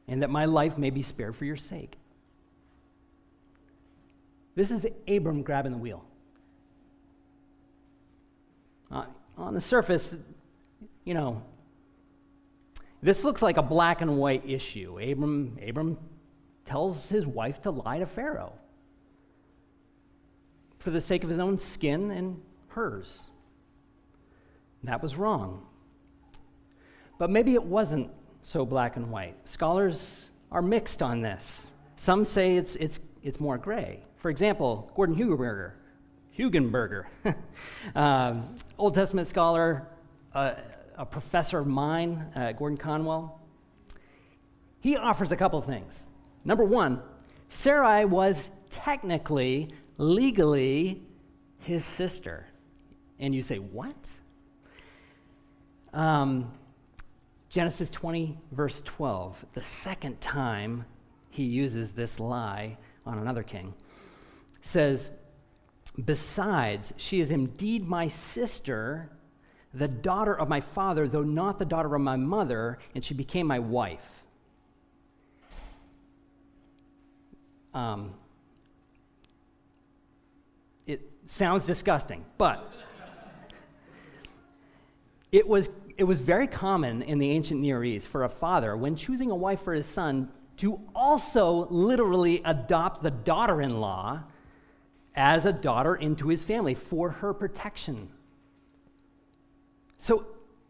and 0.08 0.22
that 0.22 0.30
my 0.30 0.44
life 0.44 0.78
may 0.78 0.90
be 0.90 1.02
spared 1.02 1.36
for 1.36 1.44
your 1.44 1.56
sake. 1.56 1.96
This 4.54 4.70
is 4.70 4.86
Abram 5.08 5.42
grabbing 5.42 5.72
the 5.72 5.78
wheel. 5.78 6.04
Uh, 8.90 9.06
on 9.36 9.54
the 9.54 9.60
surface, 9.60 10.14
you 11.04 11.14
know, 11.14 11.42
this 13.04 13.22
looks 13.22 13.42
like 13.42 13.58
a 13.58 13.62
black 13.62 14.00
and 14.00 14.16
white 14.16 14.42
issue. 14.48 14.98
Abram, 14.98 15.58
Abram 15.66 15.98
tells 16.64 17.08
his 17.08 17.26
wife 17.26 17.62
to 17.62 17.70
lie 17.70 17.98
to 17.98 18.06
Pharaoh 18.06 18.54
for 20.78 20.90
the 20.90 21.00
sake 21.00 21.22
of 21.22 21.30
his 21.30 21.38
own 21.38 21.58
skin 21.58 22.10
and 22.10 22.40
hers. 22.68 23.26
That 24.82 25.02
was 25.02 25.16
wrong. 25.16 25.66
But 27.18 27.30
maybe 27.30 27.54
it 27.54 27.62
wasn't 27.62 28.10
so 28.42 28.66
black 28.66 28.96
and 28.96 29.10
white. 29.10 29.36
Scholars 29.46 30.24
are 30.50 30.62
mixed 30.62 31.02
on 31.02 31.20
this. 31.20 31.68
Some 31.96 32.24
say 32.24 32.56
it's, 32.56 32.74
it's, 32.76 33.00
it's 33.22 33.38
more 33.38 33.58
gray. 33.58 34.02
For 34.16 34.30
example, 34.30 34.90
Gordon 34.96 35.14
Hugenberger 35.14 35.72
Hugenberger, 36.36 37.04
um, 37.94 38.56
Old 38.76 38.94
Testament 38.94 39.26
scholar, 39.26 39.86
uh, 40.34 40.54
a 40.96 41.04
professor 41.04 41.58
of 41.58 41.66
mine, 41.66 42.26
uh, 42.34 42.52
Gordon 42.52 42.78
Conwell. 42.78 43.40
He 44.80 44.96
offers 44.96 45.32
a 45.32 45.36
couple 45.36 45.60
things. 45.62 46.04
Number 46.44 46.64
one, 46.64 47.00
Sarai 47.48 48.04
was 48.04 48.50
technically, 48.70 49.70
legally 49.98 51.02
his 51.60 51.84
sister. 51.84 52.46
And 53.18 53.34
you 53.34 53.42
say, 53.42 53.58
what? 53.58 54.08
Um, 55.92 56.50
Genesis 57.48 57.88
20, 57.90 58.36
verse 58.52 58.82
12, 58.84 59.46
the 59.54 59.62
second 59.62 60.20
time 60.20 60.84
he 61.30 61.44
uses 61.44 61.92
this 61.92 62.18
lie 62.18 62.76
on 63.06 63.18
another 63.18 63.42
king, 63.42 63.72
says, 64.60 65.10
Besides, 66.04 66.92
she 66.96 67.20
is 67.20 67.30
indeed 67.30 67.86
my 67.86 68.08
sister, 68.08 69.08
the 69.74 69.88
daughter 69.88 70.34
of 70.34 70.48
my 70.48 70.60
father, 70.60 71.08
though 71.08 71.22
not 71.22 71.58
the 71.58 71.64
daughter 71.64 71.94
of 71.94 72.00
my 72.00 72.16
mother, 72.16 72.78
and 72.94 73.04
she 73.04 73.12
became 73.12 73.46
my 73.46 73.58
wife. 73.58 74.24
Um, 77.74 78.14
it 80.86 81.00
sounds 81.26 81.66
disgusting, 81.66 82.24
but 82.38 82.72
it 85.32 85.48
was, 85.48 85.70
it 85.98 86.04
was 86.04 86.20
very 86.20 86.46
common 86.46 87.02
in 87.02 87.18
the 87.18 87.30
ancient 87.30 87.60
Near 87.60 87.82
East 87.82 88.06
for 88.06 88.22
a 88.22 88.28
father, 88.28 88.76
when 88.76 88.94
choosing 88.94 89.32
a 89.32 89.36
wife 89.36 89.62
for 89.62 89.74
his 89.74 89.86
son, 89.86 90.28
to 90.58 90.78
also 90.94 91.66
literally 91.68 92.40
adopt 92.44 93.02
the 93.02 93.10
daughter 93.10 93.60
in 93.60 93.80
law 93.80 94.22
as 95.16 95.46
a 95.46 95.52
daughter 95.52 95.96
into 95.96 96.28
his 96.28 96.44
family 96.44 96.74
for 96.74 97.10
her 97.10 97.34
protection. 97.34 98.08
So 100.04 100.26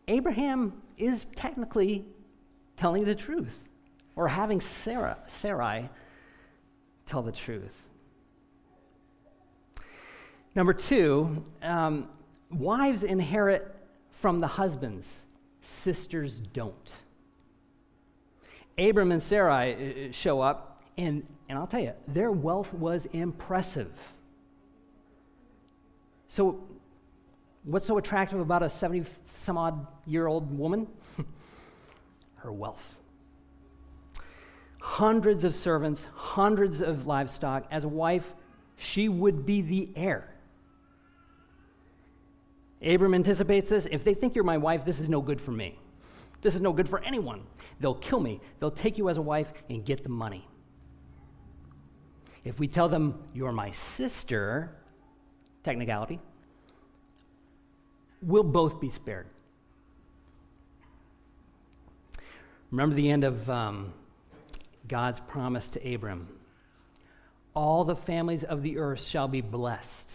Abraham 0.07 0.81
is 0.97 1.25
technically 1.35 2.05
telling 2.77 3.03
the 3.03 3.17
truth 3.17 3.65
or 4.15 4.29
having 4.29 4.61
Sarah, 4.61 5.19
Sarai 5.27 5.91
tell 7.05 7.21
the 7.21 7.33
truth. 7.33 7.91
Number 10.55 10.73
two, 10.73 11.45
um, 11.63 12.09
wives 12.49 13.03
inherit 13.03 13.75
from 14.13 14.39
the 14.39 14.47
husbands, 14.47 15.25
sisters 15.63 16.39
don't. 16.53 16.93
Abram 18.79 19.11
and 19.11 19.21
Sarai 19.21 20.11
uh, 20.11 20.13
show 20.13 20.41
up, 20.43 20.81
and, 20.97 21.25
and 21.49 21.59
I'll 21.59 21.67
tell 21.67 21.83
you, 21.83 21.95
their 22.07 22.31
wealth 22.31 22.73
was 22.73 23.07
impressive. 23.07 23.91
So, 26.29 26.63
what's 27.65 27.87
so 27.87 27.99
attractive 27.99 28.41
about 28.41 28.63
a 28.63 28.71
70 28.71 29.09
some 29.35 29.59
odd 29.59 29.87
year 30.07 30.27
old 30.27 30.57
woman? 30.57 30.87
Her 32.37 32.53
wealth. 32.53 32.99
hundreds 34.81 35.45
of 35.45 35.55
servants, 35.55 36.07
hundreds 36.15 36.83
of 36.83 37.07
livestock. 37.07 37.67
As 37.71 37.85
a 37.85 37.89
wife, 37.89 38.35
she 38.77 39.09
would 39.09 39.47
be 39.47 39.63
the 39.63 39.89
heir. 39.97 40.29
Abram 42.83 43.15
anticipates 43.15 43.71
this. 43.71 43.87
If 43.91 44.05
they 44.05 44.13
think 44.13 44.35
you're 44.35 44.45
my 44.45 44.59
wife, 44.59 44.85
this 44.85 45.01
is 45.01 45.09
no 45.09 45.23
good 45.23 45.41
for 45.41 45.53
me. 45.53 45.79
This 46.43 46.55
is 46.55 46.61
no 46.61 46.73
good 46.73 46.87
for 46.87 47.03
anyone. 47.03 47.43
They'll 47.81 47.95
kill 47.95 48.21
me. 48.21 48.41
They'll 48.61 48.71
take 48.71 48.99
you 48.99 49.09
as 49.09 49.17
a 49.17 49.23
wife 49.23 49.51
and 49.71 49.85
get 49.85 50.03
the 50.03 50.11
money. 50.11 50.47
If 52.45 52.59
we 52.61 52.69
tell 52.69 52.91
them, 52.91 53.19
you're 53.33 53.53
my 53.53 53.71
sister, 53.71 54.77
technicality, 55.63 56.21
we'll 58.27 58.43
both 58.43 58.81
be 58.81 58.91
spared. 58.91 59.27
Remember 62.71 62.95
the 62.95 63.11
end 63.11 63.25
of 63.25 63.49
um, 63.49 63.93
God's 64.89 65.21
promise 65.21 65.69
to 65.71 65.95
Abram 65.95 66.29
all 67.55 67.85
the 67.85 67.97
families 67.97 68.45
of 68.45 68.63
the 68.63 68.79
earth 68.79 69.07
shall 69.07 69.29
be 69.29 69.41
blessed. 69.41 70.11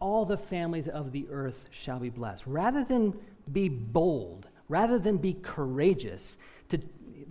All 0.00 0.24
the 0.24 0.36
families 0.36 0.86
of 0.86 1.12
the 1.12 1.26
earth 1.30 1.66
shall 1.70 1.98
be 1.98 2.10
blessed. 2.10 2.44
Rather 2.46 2.84
than 2.84 3.18
be 3.50 3.68
bold, 3.68 4.46
rather 4.68 4.98
than 4.98 5.16
be 5.16 5.32
courageous 5.32 6.36
to, 6.68 6.78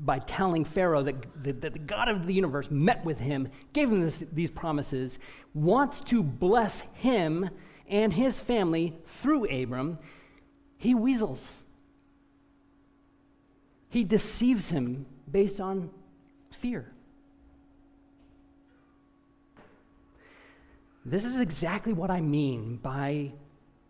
by 0.03 0.19
telling 0.19 0.65
Pharaoh 0.65 1.03
that, 1.03 1.43
that, 1.43 1.61
that 1.61 1.73
the 1.73 1.79
God 1.79 2.09
of 2.09 2.25
the 2.25 2.33
universe 2.33 2.69
met 2.71 3.05
with 3.05 3.19
him, 3.19 3.47
gave 3.73 3.89
him 3.89 4.01
this, 4.01 4.23
these 4.33 4.49
promises, 4.49 5.19
wants 5.53 6.01
to 6.01 6.23
bless 6.23 6.81
him 6.93 7.49
and 7.87 8.13
his 8.13 8.39
family 8.39 8.93
through 9.05 9.45
Abram, 9.45 9.97
he 10.77 10.93
weasels. 10.93 11.61
He 13.89 14.03
deceives 14.03 14.69
him 14.69 15.05
based 15.31 15.59
on 15.59 15.89
fear. 16.51 16.91
This 21.05 21.23
is 21.23 21.39
exactly 21.39 21.93
what 21.93 22.11
I 22.11 22.19
mean 22.19 22.77
by 22.77 23.31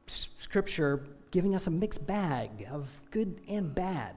Scripture 0.06 1.08
giving 1.32 1.56
us 1.56 1.68
a 1.68 1.72
mixed 1.72 2.06
bag 2.06 2.68
of 2.72 2.88
good 3.10 3.42
and 3.48 3.74
bad. 3.74 4.16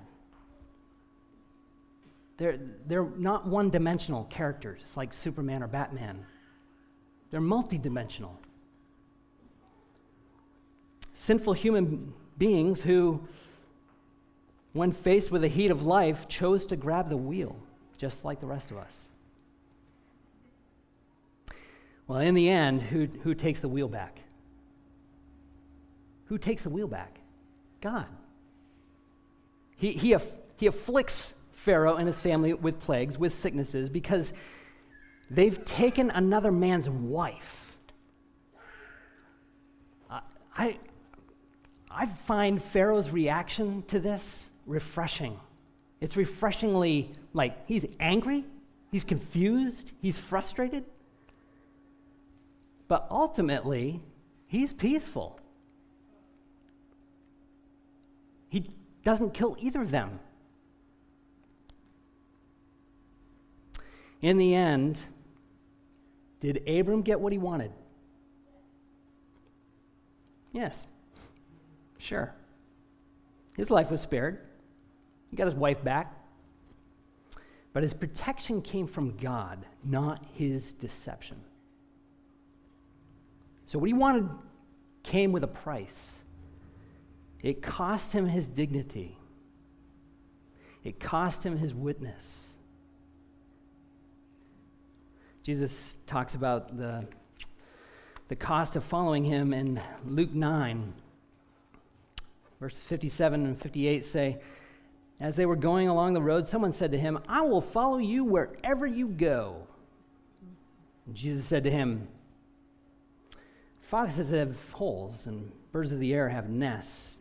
They're, 2.37 2.59
they're 2.87 3.09
not 3.17 3.47
one 3.47 3.71
dimensional 3.71 4.25
characters 4.25 4.93
like 4.97 5.13
Superman 5.13 5.63
or 5.63 5.67
Batman, 5.67 6.25
they're 7.31 7.41
multidimensional. 7.41 8.33
Sinful 11.21 11.53
human 11.53 12.15
beings 12.39 12.81
who, 12.81 13.21
when 14.73 14.91
faced 14.91 15.31
with 15.31 15.43
the 15.43 15.49
heat 15.49 15.71
of 15.71 15.83
life, 15.83 16.27
chose 16.29 16.65
to 16.65 16.77
grab 16.77 17.11
the 17.11 17.17
wheel, 17.19 17.55
just 17.99 18.25
like 18.25 18.41
the 18.41 18.47
rest 18.47 18.71
of 18.71 18.79
us. 18.79 18.97
Well, 22.07 22.21
in 22.21 22.35
the 22.35 22.49
end, 22.49 22.81
who, 22.81 23.07
who 23.23 23.35
takes 23.35 23.61
the 23.61 23.69
wheel 23.69 23.87
back? 23.87 24.19
Who 26.25 26.39
takes 26.39 26.63
the 26.63 26.71
wheel 26.71 26.89
back? 26.89 27.19
God. 27.83 28.07
He, 29.77 29.93
he, 29.93 30.15
aff- 30.15 30.35
he 30.57 30.69
afflicts 30.69 31.35
Pharaoh 31.53 31.97
and 31.97 32.07
his 32.07 32.19
family 32.19 32.55
with 32.55 32.81
plagues, 32.81 33.19
with 33.19 33.35
sicknesses, 33.35 33.91
because 33.91 34.33
they've 35.31 35.63
taken 35.67 36.11
another 36.13 36.51
man's 36.51 36.89
wife. 36.89 37.77
I, 40.57 40.79
I 42.01 42.07
find 42.07 42.63
Pharaoh's 42.63 43.11
reaction 43.11 43.85
to 43.89 44.01
this 44.01 44.51
refreshing. 44.67 45.39
It's 46.01 46.17
refreshingly 46.17 47.11
like 47.35 47.67
he's 47.67 47.85
angry, 48.01 48.47
he's 48.91 49.05
confused, 49.05 49.93
he's 50.01 50.17
frustrated. 50.17 50.87
But 52.89 53.07
ultimately, 53.11 54.01
he's 54.47 54.73
peaceful. 54.73 55.39
He 58.49 58.71
doesn't 59.05 59.35
kill 59.35 59.59
either 59.61 59.83
of 59.83 59.91
them. 59.91 60.21
In 64.23 64.39
the 64.39 64.55
end, 64.55 64.99
did 66.41 66.67
Abram 66.67 67.03
get 67.03 67.21
what 67.21 67.31
he 67.31 67.39
wanted? 67.39 67.73
Yes. 70.55 70.87
Sure. 72.01 72.33
His 73.57 73.71
life 73.71 73.91
was 73.91 74.01
spared. 74.01 74.39
He 75.31 75.37
got 75.37 75.45
his 75.45 75.55
wife 75.55 75.85
back. 75.85 76.17
But 77.73 77.83
his 77.83 77.93
protection 77.95 78.63
came 78.63 78.87
from 78.87 79.17
God, 79.19 79.65
not 79.85 80.25
his 80.35 80.73
deception. 80.73 81.37
So, 83.67 83.79
what 83.79 83.87
he 83.87 83.93
wanted 83.93 84.29
came 85.03 85.31
with 85.31 85.45
a 85.45 85.49
price. 85.49 86.11
It 87.43 87.63
cost 87.63 88.13
him 88.13 88.27
his 88.27 88.49
dignity, 88.49 89.17
it 90.83 90.99
cost 90.99 91.45
him 91.45 91.59
his 91.59 91.75
witness. 91.75 92.47
Jesus 95.43 95.97
talks 96.07 96.35
about 96.35 96.77
the, 96.77 97.07
the 98.29 98.37
cost 98.37 98.77
of 98.77 98.85
following 98.85 99.25
him 99.25 99.55
in 99.55 99.81
Luke 100.05 100.33
9. 100.33 100.93
Verses 102.61 102.83
57 102.83 103.47
and 103.47 103.59
58 103.59 104.05
say, 104.05 104.39
As 105.19 105.35
they 105.35 105.47
were 105.47 105.57
going 105.57 105.89
along 105.89 106.13
the 106.13 106.21
road, 106.21 106.47
someone 106.47 106.73
said 106.73 106.93
to 106.93 106.99
him, 106.99 107.19
I 107.27 107.41
will 107.41 107.63
follow 107.63 107.97
you 107.97 108.23
wherever 108.23 108.87
you 108.87 109.09
go. 109.09 109.67
And 111.07 111.15
Jesus 111.15 111.47
said 111.47 111.65
to 111.65 111.71
him, 111.71 112.07
Foxes 113.81 114.31
have 114.31 114.57
holes, 114.73 115.27
and 115.27 115.51
birds 115.73 115.91
of 115.91 115.99
the 115.99 116.13
air 116.13 116.29
have 116.29 116.51
nests, 116.51 117.17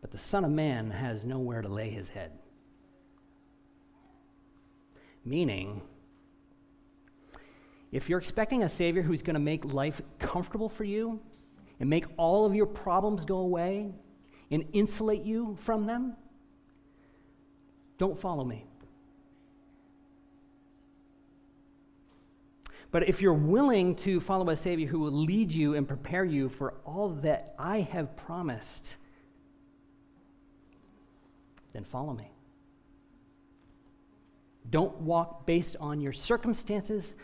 but 0.00 0.10
the 0.10 0.18
Son 0.18 0.44
of 0.44 0.50
Man 0.50 0.90
has 0.90 1.24
nowhere 1.24 1.60
to 1.60 1.68
lay 1.68 1.90
his 1.90 2.08
head. 2.08 2.32
Meaning, 5.24 5.82
if 7.92 8.08
you're 8.08 8.18
expecting 8.18 8.62
a 8.62 8.68
Savior 8.68 9.02
who's 9.02 9.22
going 9.22 9.34
to 9.34 9.40
make 9.40 9.64
life 9.66 10.00
comfortable 10.18 10.70
for 10.70 10.84
you 10.84 11.20
and 11.80 11.88
make 11.88 12.04
all 12.16 12.44
of 12.44 12.54
your 12.54 12.66
problems 12.66 13.24
go 13.24 13.38
away 13.38 13.90
and 14.50 14.64
insulate 14.72 15.22
you 15.22 15.56
from 15.58 15.86
them, 15.86 16.14
don't 17.98 18.18
follow 18.18 18.44
me. 18.44 18.66
But 22.90 23.08
if 23.08 23.22
you're 23.22 23.32
willing 23.32 23.94
to 23.96 24.20
follow 24.20 24.50
a 24.50 24.56
Savior 24.56 24.86
who 24.86 24.98
will 24.98 25.12
lead 25.12 25.52
you 25.52 25.74
and 25.74 25.86
prepare 25.86 26.24
you 26.24 26.48
for 26.48 26.74
all 26.84 27.10
that 27.22 27.54
I 27.58 27.80
have 27.80 28.16
promised, 28.16 28.96
then 31.72 31.84
follow 31.84 32.12
me. 32.12 32.32
Don't 34.70 35.00
walk 35.00 35.46
based 35.46 35.76
on 35.80 36.00
your 36.00 36.12
circumstances, 36.12 37.14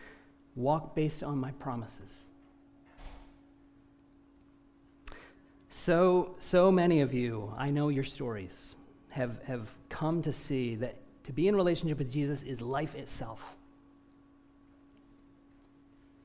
walk 0.54 0.94
based 0.94 1.22
on 1.22 1.38
my 1.38 1.50
promises. 1.52 2.30
So, 5.78 6.34
so 6.38 6.72
many 6.72 7.02
of 7.02 7.12
you, 7.12 7.52
I 7.56 7.70
know 7.70 7.90
your 7.90 8.02
stories, 8.02 8.74
have, 9.10 9.42
have 9.44 9.68
come 9.90 10.22
to 10.22 10.32
see 10.32 10.74
that 10.76 10.96
to 11.24 11.32
be 11.32 11.48
in 11.48 11.54
relationship 11.54 11.98
with 11.98 12.10
Jesus 12.10 12.42
is 12.42 12.62
life 12.62 12.94
itself. 12.94 13.42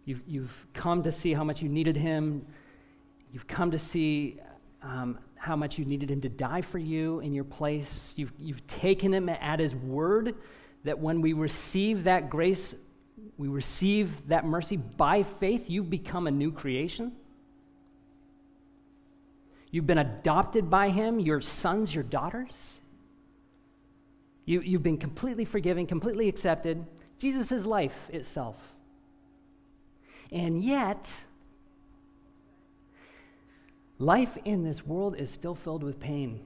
You've, 0.06 0.22
you've 0.26 0.68
come 0.74 1.04
to 1.04 1.12
see 1.12 1.34
how 1.34 1.44
much 1.44 1.62
you 1.62 1.68
needed 1.68 1.98
him. 1.98 2.46
You've 3.34 3.46
come 3.46 3.72
to 3.72 3.78
see 3.78 4.40
um, 4.82 5.20
how 5.36 5.58
much 5.58 5.78
you 5.78 5.84
needed 5.84 6.10
him 6.10 6.22
to 6.22 6.30
die 6.30 6.62
for 6.62 6.80
you 6.80 7.20
in 7.20 7.34
your 7.34 7.44
place. 7.44 8.14
You've, 8.16 8.32
you've 8.40 8.66
taken 8.68 9.14
him 9.14 9.28
at 9.28 9.60
his 9.60 9.76
word 9.76 10.34
that 10.86 10.98
when 10.98 11.20
we 11.20 11.34
receive 11.34 12.06
that 12.06 12.30
grace, 12.30 12.74
we 13.38 13.50
receive 13.50 14.30
that 14.30 14.46
mercy 14.46 14.78
by 14.78 15.24
faith, 15.24 15.70
you 15.70 15.84
become 15.84 16.28
a 16.28 16.32
new 16.32 16.54
creation. 16.54 17.12
You've 19.72 19.88
been 19.88 19.98
adopted 19.98 20.70
by 20.70 20.90
him, 20.90 21.20
your 21.20 21.42
sons, 21.42 21.96
your 21.96 22.04
daughters. 22.04 22.80
You, 24.46 24.62
you've 24.62 24.84
been 24.84 24.98
completely 24.98 25.46
forgiven, 25.46 25.88
completely 25.88 26.28
accepted. 26.28 26.86
Jesus 27.18 27.52
is 27.52 27.66
life 27.66 28.10
itself. 28.12 28.58
And 30.32 30.64
yet, 30.64 31.12
life 33.98 34.38
in 34.44 34.64
this 34.64 34.86
world 34.86 35.16
is 35.18 35.30
still 35.30 35.56
filled 35.56 35.84
with 35.84 36.00
pain, 36.00 36.42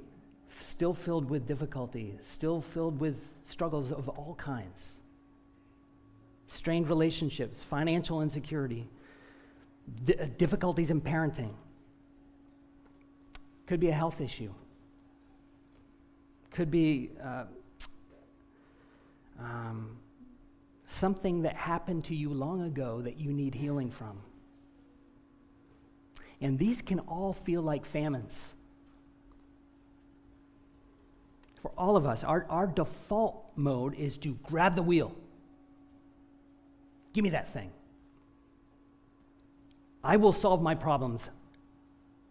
still 0.59 0.93
filled 0.93 1.29
with 1.29 1.47
difficulty, 1.47 2.17
still 2.21 2.61
filled 2.61 2.99
with 2.99 3.31
struggles 3.43 3.91
of 3.91 4.07
all 4.09 4.35
kinds 4.35 4.99
strained 6.47 6.89
relationships, 6.89 7.61
financial 7.61 8.21
insecurity, 8.21 8.87
d- 10.03 10.15
difficulties 10.37 10.91
in 10.91 11.01
parenting. 11.01 11.53
Could 13.67 13.79
be 13.79 13.89
a 13.89 13.93
health 13.93 14.21
issue. 14.21 14.53
Could 16.51 16.69
be 16.69 17.11
uh, 17.23 17.45
um, 19.39 19.97
something 20.85 21.41
that 21.41 21.55
happened 21.55 22.05
to 22.05 22.15
you 22.15 22.29
long 22.29 22.61
ago 22.61 23.01
that 23.01 23.19
you 23.19 23.33
need 23.33 23.55
healing 23.55 23.91
from. 23.91 24.19
And 26.41 26.59
these 26.59 26.81
can 26.81 26.99
all 26.99 27.33
feel 27.33 27.61
like 27.61 27.85
famines. 27.85 28.53
For 31.61 31.71
all 31.77 31.97
of 31.97 32.05
us, 32.05 32.23
our, 32.23 32.45
our 32.49 32.67
default 32.67 33.51
mode 33.55 33.95
is 33.95 34.17
to 34.19 34.37
grab 34.43 34.75
the 34.75 34.83
wheel. 34.83 35.15
Give 37.13 37.23
me 37.23 37.31
that 37.31 37.51
thing. 37.51 37.71
I 40.03 40.17
will 40.17 40.33
solve 40.33 40.61
my 40.61 40.75
problems 40.75 41.29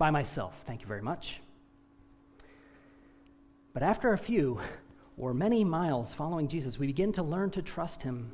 by 0.05 0.11
myself. 0.11 0.53
Thank 0.67 0.83
you 0.83 0.87
very 0.87 1.01
much. 1.01 1.40
But 3.73 3.83
after 3.83 4.12
a 4.12 4.19
few 4.19 4.61
or 5.17 5.33
many 5.33 5.64
miles 5.64 6.12
following 6.12 6.47
Jesus, 6.47 6.79
we 6.79 6.87
begin 6.87 7.11
to 7.14 7.23
learn 7.23 7.49
to 7.53 7.62
trust 7.62 8.03
him. 8.03 8.31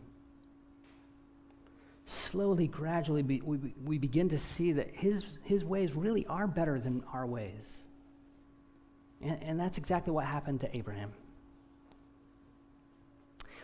Slowly, 2.06 2.66
gradually, 2.66 3.22
we, 3.22 3.72
we 3.84 3.98
begin 3.98 4.28
to 4.30 4.36
see 4.36 4.72
that 4.72 4.90
his, 4.92 5.38
his 5.44 5.64
ways 5.64 5.92
really 5.94 6.26
are 6.26 6.48
better 6.48 6.80
than 6.80 7.04
our 7.12 7.24
ways. 7.24 7.82
And, 9.22 9.40
and 9.40 9.60
that's 9.60 9.78
exactly 9.78 10.12
what 10.12 10.24
happened 10.24 10.62
to 10.62 10.76
Abraham. 10.76 11.12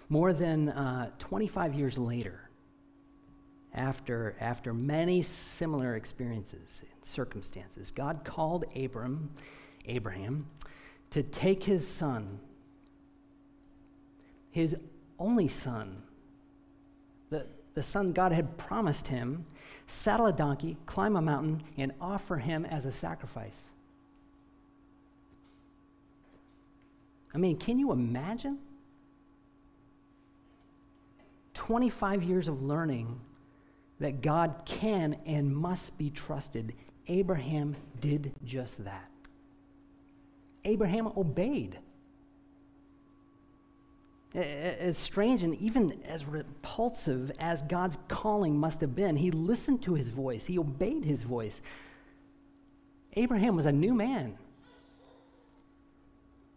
More 0.08 0.32
than 0.32 0.68
uh, 0.68 1.10
25 1.18 1.74
years 1.74 1.98
later, 1.98 2.45
after, 3.76 4.34
after 4.40 4.72
many 4.72 5.22
similar 5.22 5.94
experiences 5.94 6.80
and 6.80 7.04
circumstances, 7.04 7.90
God 7.90 8.24
called 8.24 8.64
Abram, 8.74 9.30
Abraham 9.84 10.46
to 11.10 11.22
take 11.22 11.62
his 11.62 11.86
son, 11.86 12.40
his 14.50 14.74
only 15.18 15.48
son, 15.48 16.02
the, 17.30 17.46
the 17.74 17.82
son 17.82 18.12
God 18.12 18.32
had 18.32 18.56
promised 18.56 19.06
him, 19.06 19.44
saddle 19.86 20.26
a 20.26 20.32
donkey, 20.32 20.76
climb 20.86 21.14
a 21.16 21.22
mountain, 21.22 21.62
and 21.76 21.92
offer 22.00 22.36
him 22.36 22.64
as 22.64 22.86
a 22.86 22.92
sacrifice. 22.92 23.60
I 27.34 27.38
mean, 27.38 27.58
can 27.58 27.78
you 27.78 27.92
imagine? 27.92 28.58
25 31.52 32.22
years 32.22 32.48
of 32.48 32.62
learning 32.62 33.20
that 34.00 34.20
God 34.20 34.62
can 34.64 35.16
and 35.26 35.54
must 35.54 35.96
be 35.96 36.10
trusted. 36.10 36.74
Abraham 37.08 37.76
did 38.00 38.32
just 38.44 38.84
that. 38.84 39.10
Abraham 40.64 41.12
obeyed. 41.16 41.78
As 44.34 44.98
strange 44.98 45.42
and 45.42 45.54
even 45.54 45.98
as 46.06 46.26
repulsive 46.26 47.32
as 47.38 47.62
God's 47.62 47.96
calling 48.08 48.58
must 48.58 48.82
have 48.82 48.94
been, 48.94 49.16
he 49.16 49.30
listened 49.30 49.82
to 49.84 49.94
his 49.94 50.08
voice, 50.08 50.44
he 50.44 50.58
obeyed 50.58 51.04
his 51.04 51.22
voice. 51.22 51.62
Abraham 53.14 53.56
was 53.56 53.64
a 53.64 53.72
new 53.72 53.94
man. 53.94 54.36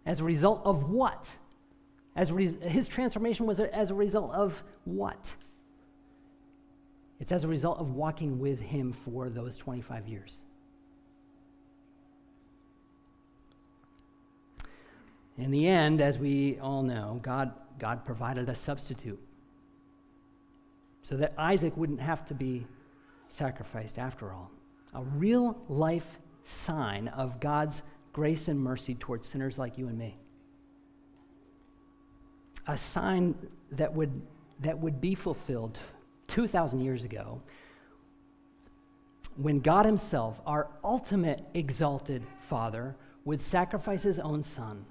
As 0.06 0.19
a 0.19 0.25
result 0.25 0.62
of 0.65 0.89
what? 0.89 1.30
As 2.15 2.34
re- 2.34 2.47
his 2.47 2.88
transformation 2.88 3.45
was 3.45 3.62
as 3.62 3.91
a 3.91 3.95
result 3.95 4.34
of 4.34 4.62
what? 4.84 5.32
It's 7.19 7.32
as 7.32 7.43
a 7.43 7.47
result 7.47 7.79
of 7.79 7.91
walking 7.91 8.39
with 8.39 8.62
him 8.62 8.93
for 8.93 9.29
those 9.29 9.55
25 9.58 10.08
years. 10.08 10.38
In 15.38 15.51
the 15.51 15.67
end, 15.67 16.01
as 16.01 16.17
we 16.17 16.60
all 16.60 16.84
know, 16.84 17.19
God, 17.21 17.53
God 17.77 18.05
provided 18.05 18.49
a 18.49 18.55
substitute 18.55 19.19
so 21.01 21.15
that 21.17 21.34
Isaac 21.38 21.75
wouldn't 21.77 22.01
have 22.01 22.25
to 22.27 22.34
be 22.34 22.67
sacrificed 23.29 23.97
after 23.97 24.34
all. 24.34 24.51
A 24.93 25.03
real 25.03 25.58
life 25.69 26.19
sign 26.43 27.08
of 27.10 27.39
God's 27.39 27.84
grace 28.12 28.47
and 28.47 28.60
mercy 28.60 28.95
towards 28.95 29.27
sinners 29.27 29.58
like 29.58 29.77
you 29.77 29.88
and 29.88 29.97
me. 29.97 30.17
A 32.67 32.77
sign 32.77 33.36
that 33.71 33.93
would, 33.93 34.21
that 34.60 34.77
would 34.77 34.99
be 34.99 35.15
fulfilled 35.15 35.79
2,000 36.29 36.79
years 36.81 37.03
ago 37.03 37.41
when 39.35 39.59
God 39.59 39.85
Himself, 39.85 40.39
our 40.45 40.67
ultimate 40.83 41.45
exalted 41.53 42.23
Father, 42.41 42.95
would 43.25 43.41
sacrifice 43.41 44.03
His 44.03 44.19
own 44.19 44.43
Son 44.43 44.85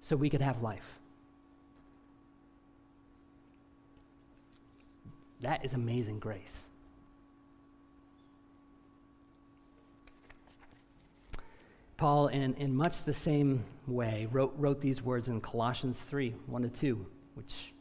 so 0.00 0.14
we 0.16 0.28
could 0.28 0.42
have 0.42 0.62
life. 0.62 0.98
That 5.40 5.64
is 5.64 5.74
amazing 5.74 6.18
grace. 6.18 6.56
Paul, 11.96 12.28
in, 12.28 12.54
in 12.54 12.74
much 12.74 13.02
the 13.02 13.12
same 13.12 13.64
way, 13.86 14.26
wrote, 14.32 14.54
wrote 14.56 14.80
these 14.80 15.02
words 15.02 15.28
in 15.28 15.40
Colossians 15.40 16.00
3 16.00 16.34
1 16.46 16.62
to 16.62 16.68
2, 16.68 17.06
which 17.34 17.71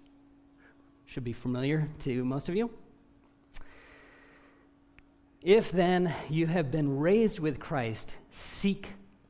should 1.12 1.26
be 1.26 1.34
familiar 1.34 1.90
to 2.00 2.24
most 2.24 2.48
of 2.48 2.56
you. 2.56 2.70
If 5.42 5.70
then 5.70 6.14
you 6.30 6.48
have 6.48 6.72
been 6.72 7.00
raised 7.00 7.40
with 7.40 7.60
Christ, 7.60 8.16
seek 8.30 8.88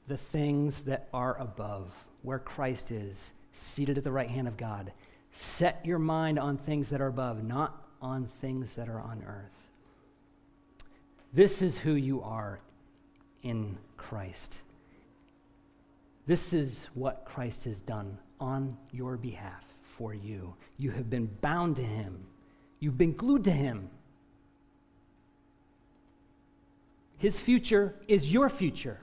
the 0.08 0.18
things 0.18 0.84
that 0.84 1.10
are 1.12 1.36
above, 1.40 1.92
where 2.22 2.38
Christ 2.38 2.92
is, 2.92 3.34
seated 3.54 3.98
at 3.98 4.04
the 4.04 4.12
right 4.12 4.30
hand 4.30 4.48
of 4.48 4.58
God. 4.58 4.92
Set 5.34 5.84
your 5.84 5.98
mind 5.98 6.38
on 6.38 6.56
things 6.56 6.88
that 6.90 7.02
are 7.02 7.08
above, 7.08 7.44
not 7.44 7.84
on 8.00 8.28
things 8.28 8.76
that 8.76 8.88
are 8.88 9.02
on 9.02 9.24
earth. 9.26 9.72
This 11.34 11.64
is 11.64 11.80
who 11.80 11.94
you 11.94 12.22
are 12.22 12.60
in 13.42 13.76
Christ. 13.98 14.60
This 16.28 16.54
is 16.54 16.86
what 16.94 17.26
Christ 17.26 17.64
has 17.64 17.80
done 17.80 18.20
on 18.40 18.78
your 18.92 19.18
behalf 19.18 19.72
for 20.02 20.16
you. 20.16 20.56
You 20.78 20.90
have 20.90 21.12
been 21.12 21.28
bound 21.42 21.76
to 21.76 21.84
him, 21.84 22.26
you've 22.80 22.98
been 22.98 23.14
glued 23.14 23.44
to 23.44 23.52
him. 23.52 23.88
His 27.20 27.40
future 27.40 27.94
is 28.08 28.32
your 28.34 28.50
future. 28.50 29.00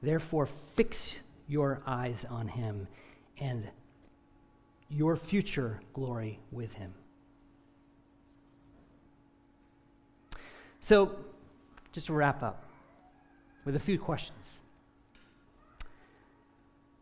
Therefore, 0.00 0.46
fix 0.46 1.16
your 1.46 1.82
eyes 1.86 2.24
on 2.30 2.48
him 2.48 2.88
and 3.38 3.68
your 4.88 5.16
future 5.16 5.82
glory 5.92 6.38
with 6.50 6.72
him. 6.72 6.94
So, 10.80 11.14
just 11.92 12.06
to 12.06 12.14
wrap 12.14 12.42
up 12.42 12.64
with 13.66 13.76
a 13.76 13.80
few 13.80 13.98
questions. 13.98 14.60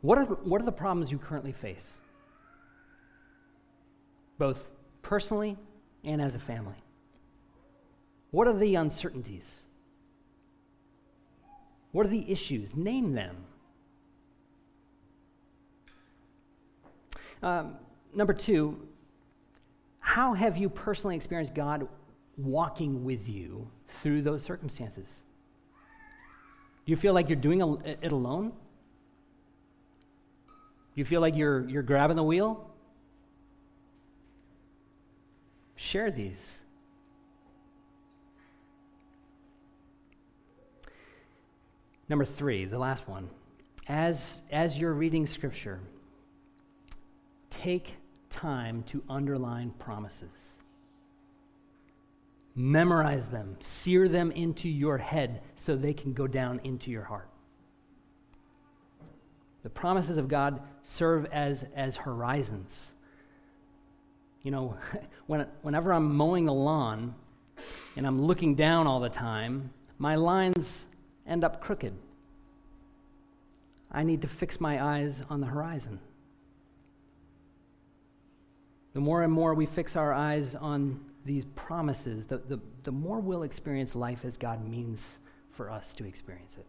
What 0.05 0.19
are, 0.19 0.25
what 0.25 0.61
are 0.61 0.67
the 0.67 0.71
problems 0.71 1.11
you 1.11 1.17
currently 1.17 1.53
face? 1.53 1.93
Both 4.37 4.71
personally 5.01 5.57
and 6.05 6.21
as 6.21 6.35
a 6.35 6.39
family. 6.39 6.77
What 8.31 8.47
are 8.47 8.53
the 8.53 8.75
uncertainties? 8.75 9.61
What 11.93 12.05
are 12.05 12.11
the 12.11 12.31
issues? 12.31 12.77
Name 12.77 13.15
them. 13.15 13.35
Um, 17.43 17.77
number 18.15 18.35
two, 18.35 18.87
how 20.01 20.35
have 20.35 20.59
you 20.59 20.69
personally 20.69 21.17
experienced 21.17 21.55
God 21.55 21.89
walking 22.37 23.07
with 23.07 23.27
you 23.27 23.67
through 24.03 24.21
those 24.21 24.43
circumstances? 24.43 25.09
You 26.85 26.95
feel 26.95 27.15
like 27.15 27.31
you're 27.31 27.37
doing 27.37 27.63
it 28.03 28.13
alone? 28.13 28.53
You 30.95 31.05
feel 31.05 31.21
like 31.21 31.37
you're, 31.37 31.69
you're 31.69 31.83
grabbing 31.83 32.17
the 32.17 32.23
wheel? 32.23 32.71
Share 35.77 36.11
these. 36.11 36.61
Number 42.09 42.25
three, 42.25 42.65
the 42.65 42.79
last 42.79 43.09
one. 43.09 43.29
As, 43.89 44.41
as 44.51 44.79
you're 44.79 44.93
reading 44.93 45.27
Scripture, 45.27 45.81
take 47.51 47.95
time 48.31 48.83
to 48.85 49.03
underline 49.09 49.71
promises. 49.79 50.37
Memorize 52.55 53.27
them, 53.27 53.57
sear 53.59 54.09
them 54.09 54.31
into 54.31 54.69
your 54.69 54.97
head 54.97 55.43
so 55.57 55.75
they 55.75 55.93
can 55.93 56.13
go 56.13 56.27
down 56.27 56.61
into 56.63 56.91
your 56.91 57.03
heart. 57.03 57.29
The 59.65 59.71
promises 59.71 60.19
of 60.19 60.29
God 60.29 60.61
serve 60.83 61.27
as, 61.33 61.65
as 61.75 61.97
horizons. 61.97 62.93
You 64.43 64.51
know, 64.51 64.77
when, 65.27 65.47
whenever 65.63 65.93
I'm 65.93 66.15
mowing 66.15 66.45
the 66.45 66.53
lawn 66.53 67.15
and 67.97 68.07
I'm 68.07 68.23
looking 68.23 68.55
down 68.55 68.87
all 68.87 69.01
the 69.01 69.09
time, 69.09 69.73
my 69.99 70.17
lines 70.17 70.85
end 71.27 71.45
up 71.45 71.63
crooked. 71.63 71.95
I 73.91 74.03
need 74.05 74.23
to 74.23 74.29
fix 74.29 74.61
my 74.61 74.85
eyes 74.85 75.23
on 75.31 75.41
the 75.41 75.47
horizon. 75.47 75.99
The 78.93 79.01
more 79.01 79.23
and 79.23 79.33
more 79.33 79.55
we 79.55 79.67
fix 79.67 79.97
our 79.97 80.13
eyes 80.13 80.55
on 80.55 81.01
these 81.25 81.47
promises, 81.57 82.27
the, 82.27 82.39
the, 82.39 82.61
the 82.83 82.93
more 82.93 83.19
we'll 83.19 83.45
experience 83.45 83.95
life 83.95 84.27
as 84.27 84.37
God 84.37 84.69
means 84.69 85.19
for 85.53 85.71
us 85.71 85.95
to 85.95 86.05
experience 86.05 86.57
it. 86.59 86.67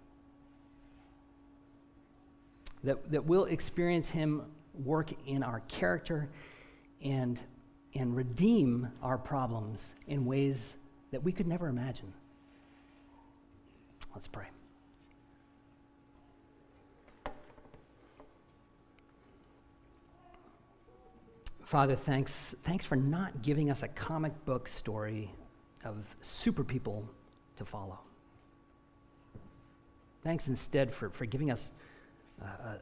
That, 2.85 3.11
that 3.11 3.25
we'll 3.25 3.45
experience 3.45 4.09
Him 4.09 4.43
work 4.83 5.11
in 5.25 5.43
our 5.43 5.61
character 5.67 6.29
and, 7.03 7.39
and 7.95 8.15
redeem 8.15 8.87
our 9.01 9.17
problems 9.17 9.93
in 10.07 10.25
ways 10.25 10.75
that 11.11 11.23
we 11.23 11.31
could 11.31 11.47
never 11.47 11.67
imagine. 11.67 12.13
Let's 14.13 14.27
pray. 14.27 14.45
Father, 21.63 21.95
thanks, 21.95 22.53
thanks 22.63 22.85
for 22.85 22.95
not 22.95 23.41
giving 23.41 23.71
us 23.71 23.81
a 23.81 23.87
comic 23.87 24.45
book 24.45 24.67
story 24.67 25.31
of 25.83 25.97
super 26.21 26.63
people 26.63 27.09
to 27.57 27.65
follow. 27.65 27.99
Thanks 30.23 30.47
instead 30.47 30.93
for, 30.93 31.09
for 31.09 31.25
giving 31.25 31.51
us 31.51 31.71
a, 32.41 32.79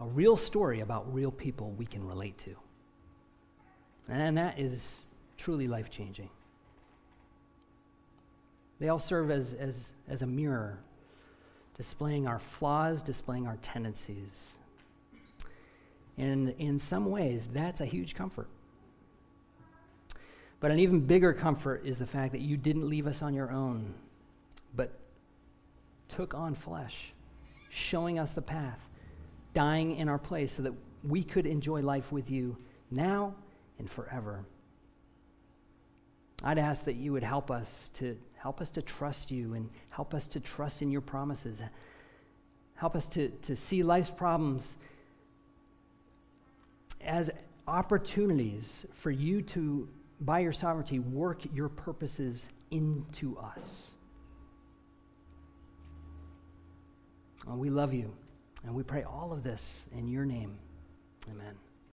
a, 0.00 0.06
real 0.06 0.36
story 0.36 0.80
about 0.80 1.12
real 1.12 1.30
people 1.30 1.70
we 1.72 1.86
can 1.86 2.06
relate 2.06 2.38
to. 2.38 2.56
And 4.08 4.36
that 4.36 4.58
is 4.58 5.04
truly 5.36 5.68
life 5.68 5.90
changing. 5.90 6.30
They 8.78 8.88
all 8.88 8.98
serve 8.98 9.30
as, 9.30 9.52
as, 9.52 9.90
as 10.08 10.22
a 10.22 10.26
mirror, 10.26 10.78
displaying 11.76 12.26
our 12.26 12.38
flaws, 12.38 13.02
displaying 13.02 13.46
our 13.46 13.58
tendencies. 13.62 14.50
And 16.16 16.54
in 16.58 16.78
some 16.78 17.06
ways, 17.06 17.48
that's 17.52 17.80
a 17.80 17.86
huge 17.86 18.14
comfort. 18.14 18.48
But 20.60 20.70
an 20.70 20.78
even 20.78 21.00
bigger 21.00 21.32
comfort 21.32 21.82
is 21.86 21.98
the 21.98 22.06
fact 22.06 22.32
that 22.32 22.42
you 22.42 22.56
didn't 22.56 22.88
leave 22.88 23.06
us 23.06 23.22
on 23.22 23.32
your 23.32 23.50
own, 23.50 23.94
but 24.74 24.92
took 26.08 26.34
on 26.34 26.54
flesh, 26.54 27.12
showing 27.70 28.18
us 28.18 28.32
the 28.32 28.42
path, 28.42 28.80
dying 29.54 29.96
in 29.96 30.08
our 30.08 30.18
place 30.18 30.52
so 30.52 30.62
that 30.62 30.74
we 31.02 31.22
could 31.22 31.46
enjoy 31.46 31.80
life 31.80 32.12
with 32.12 32.30
you 32.30 32.56
now 32.90 33.34
and 33.78 33.90
forever. 33.90 34.44
I'd 36.42 36.58
ask 36.58 36.84
that 36.84 36.96
you 36.96 37.12
would 37.12 37.22
help 37.22 37.50
us 37.50 37.90
to 37.94 38.16
help 38.36 38.60
us 38.60 38.70
to 38.70 38.82
trust 38.82 39.30
you 39.30 39.54
and 39.54 39.68
help 39.90 40.14
us 40.14 40.26
to 40.26 40.40
trust 40.40 40.80
in 40.80 40.90
your 40.90 41.02
promises. 41.02 41.60
Help 42.74 42.96
us 42.96 43.06
to, 43.06 43.28
to 43.28 43.54
see 43.54 43.82
life's 43.82 44.08
problems 44.08 44.76
as 47.02 47.30
opportunities 47.68 48.86
for 48.92 49.10
you 49.10 49.42
to, 49.42 49.86
by 50.22 50.38
your 50.38 50.52
sovereignty, 50.52 50.98
work 50.98 51.42
your 51.52 51.68
purposes 51.68 52.48
into 52.70 53.36
us. 53.38 53.89
Uh, 57.48 57.54
we 57.54 57.70
love 57.70 57.94
you, 57.94 58.12
and 58.64 58.74
we 58.74 58.82
pray 58.82 59.02
all 59.02 59.32
of 59.32 59.42
this 59.42 59.82
in 59.92 60.08
your 60.08 60.24
name. 60.24 60.58
Amen. 61.30 61.69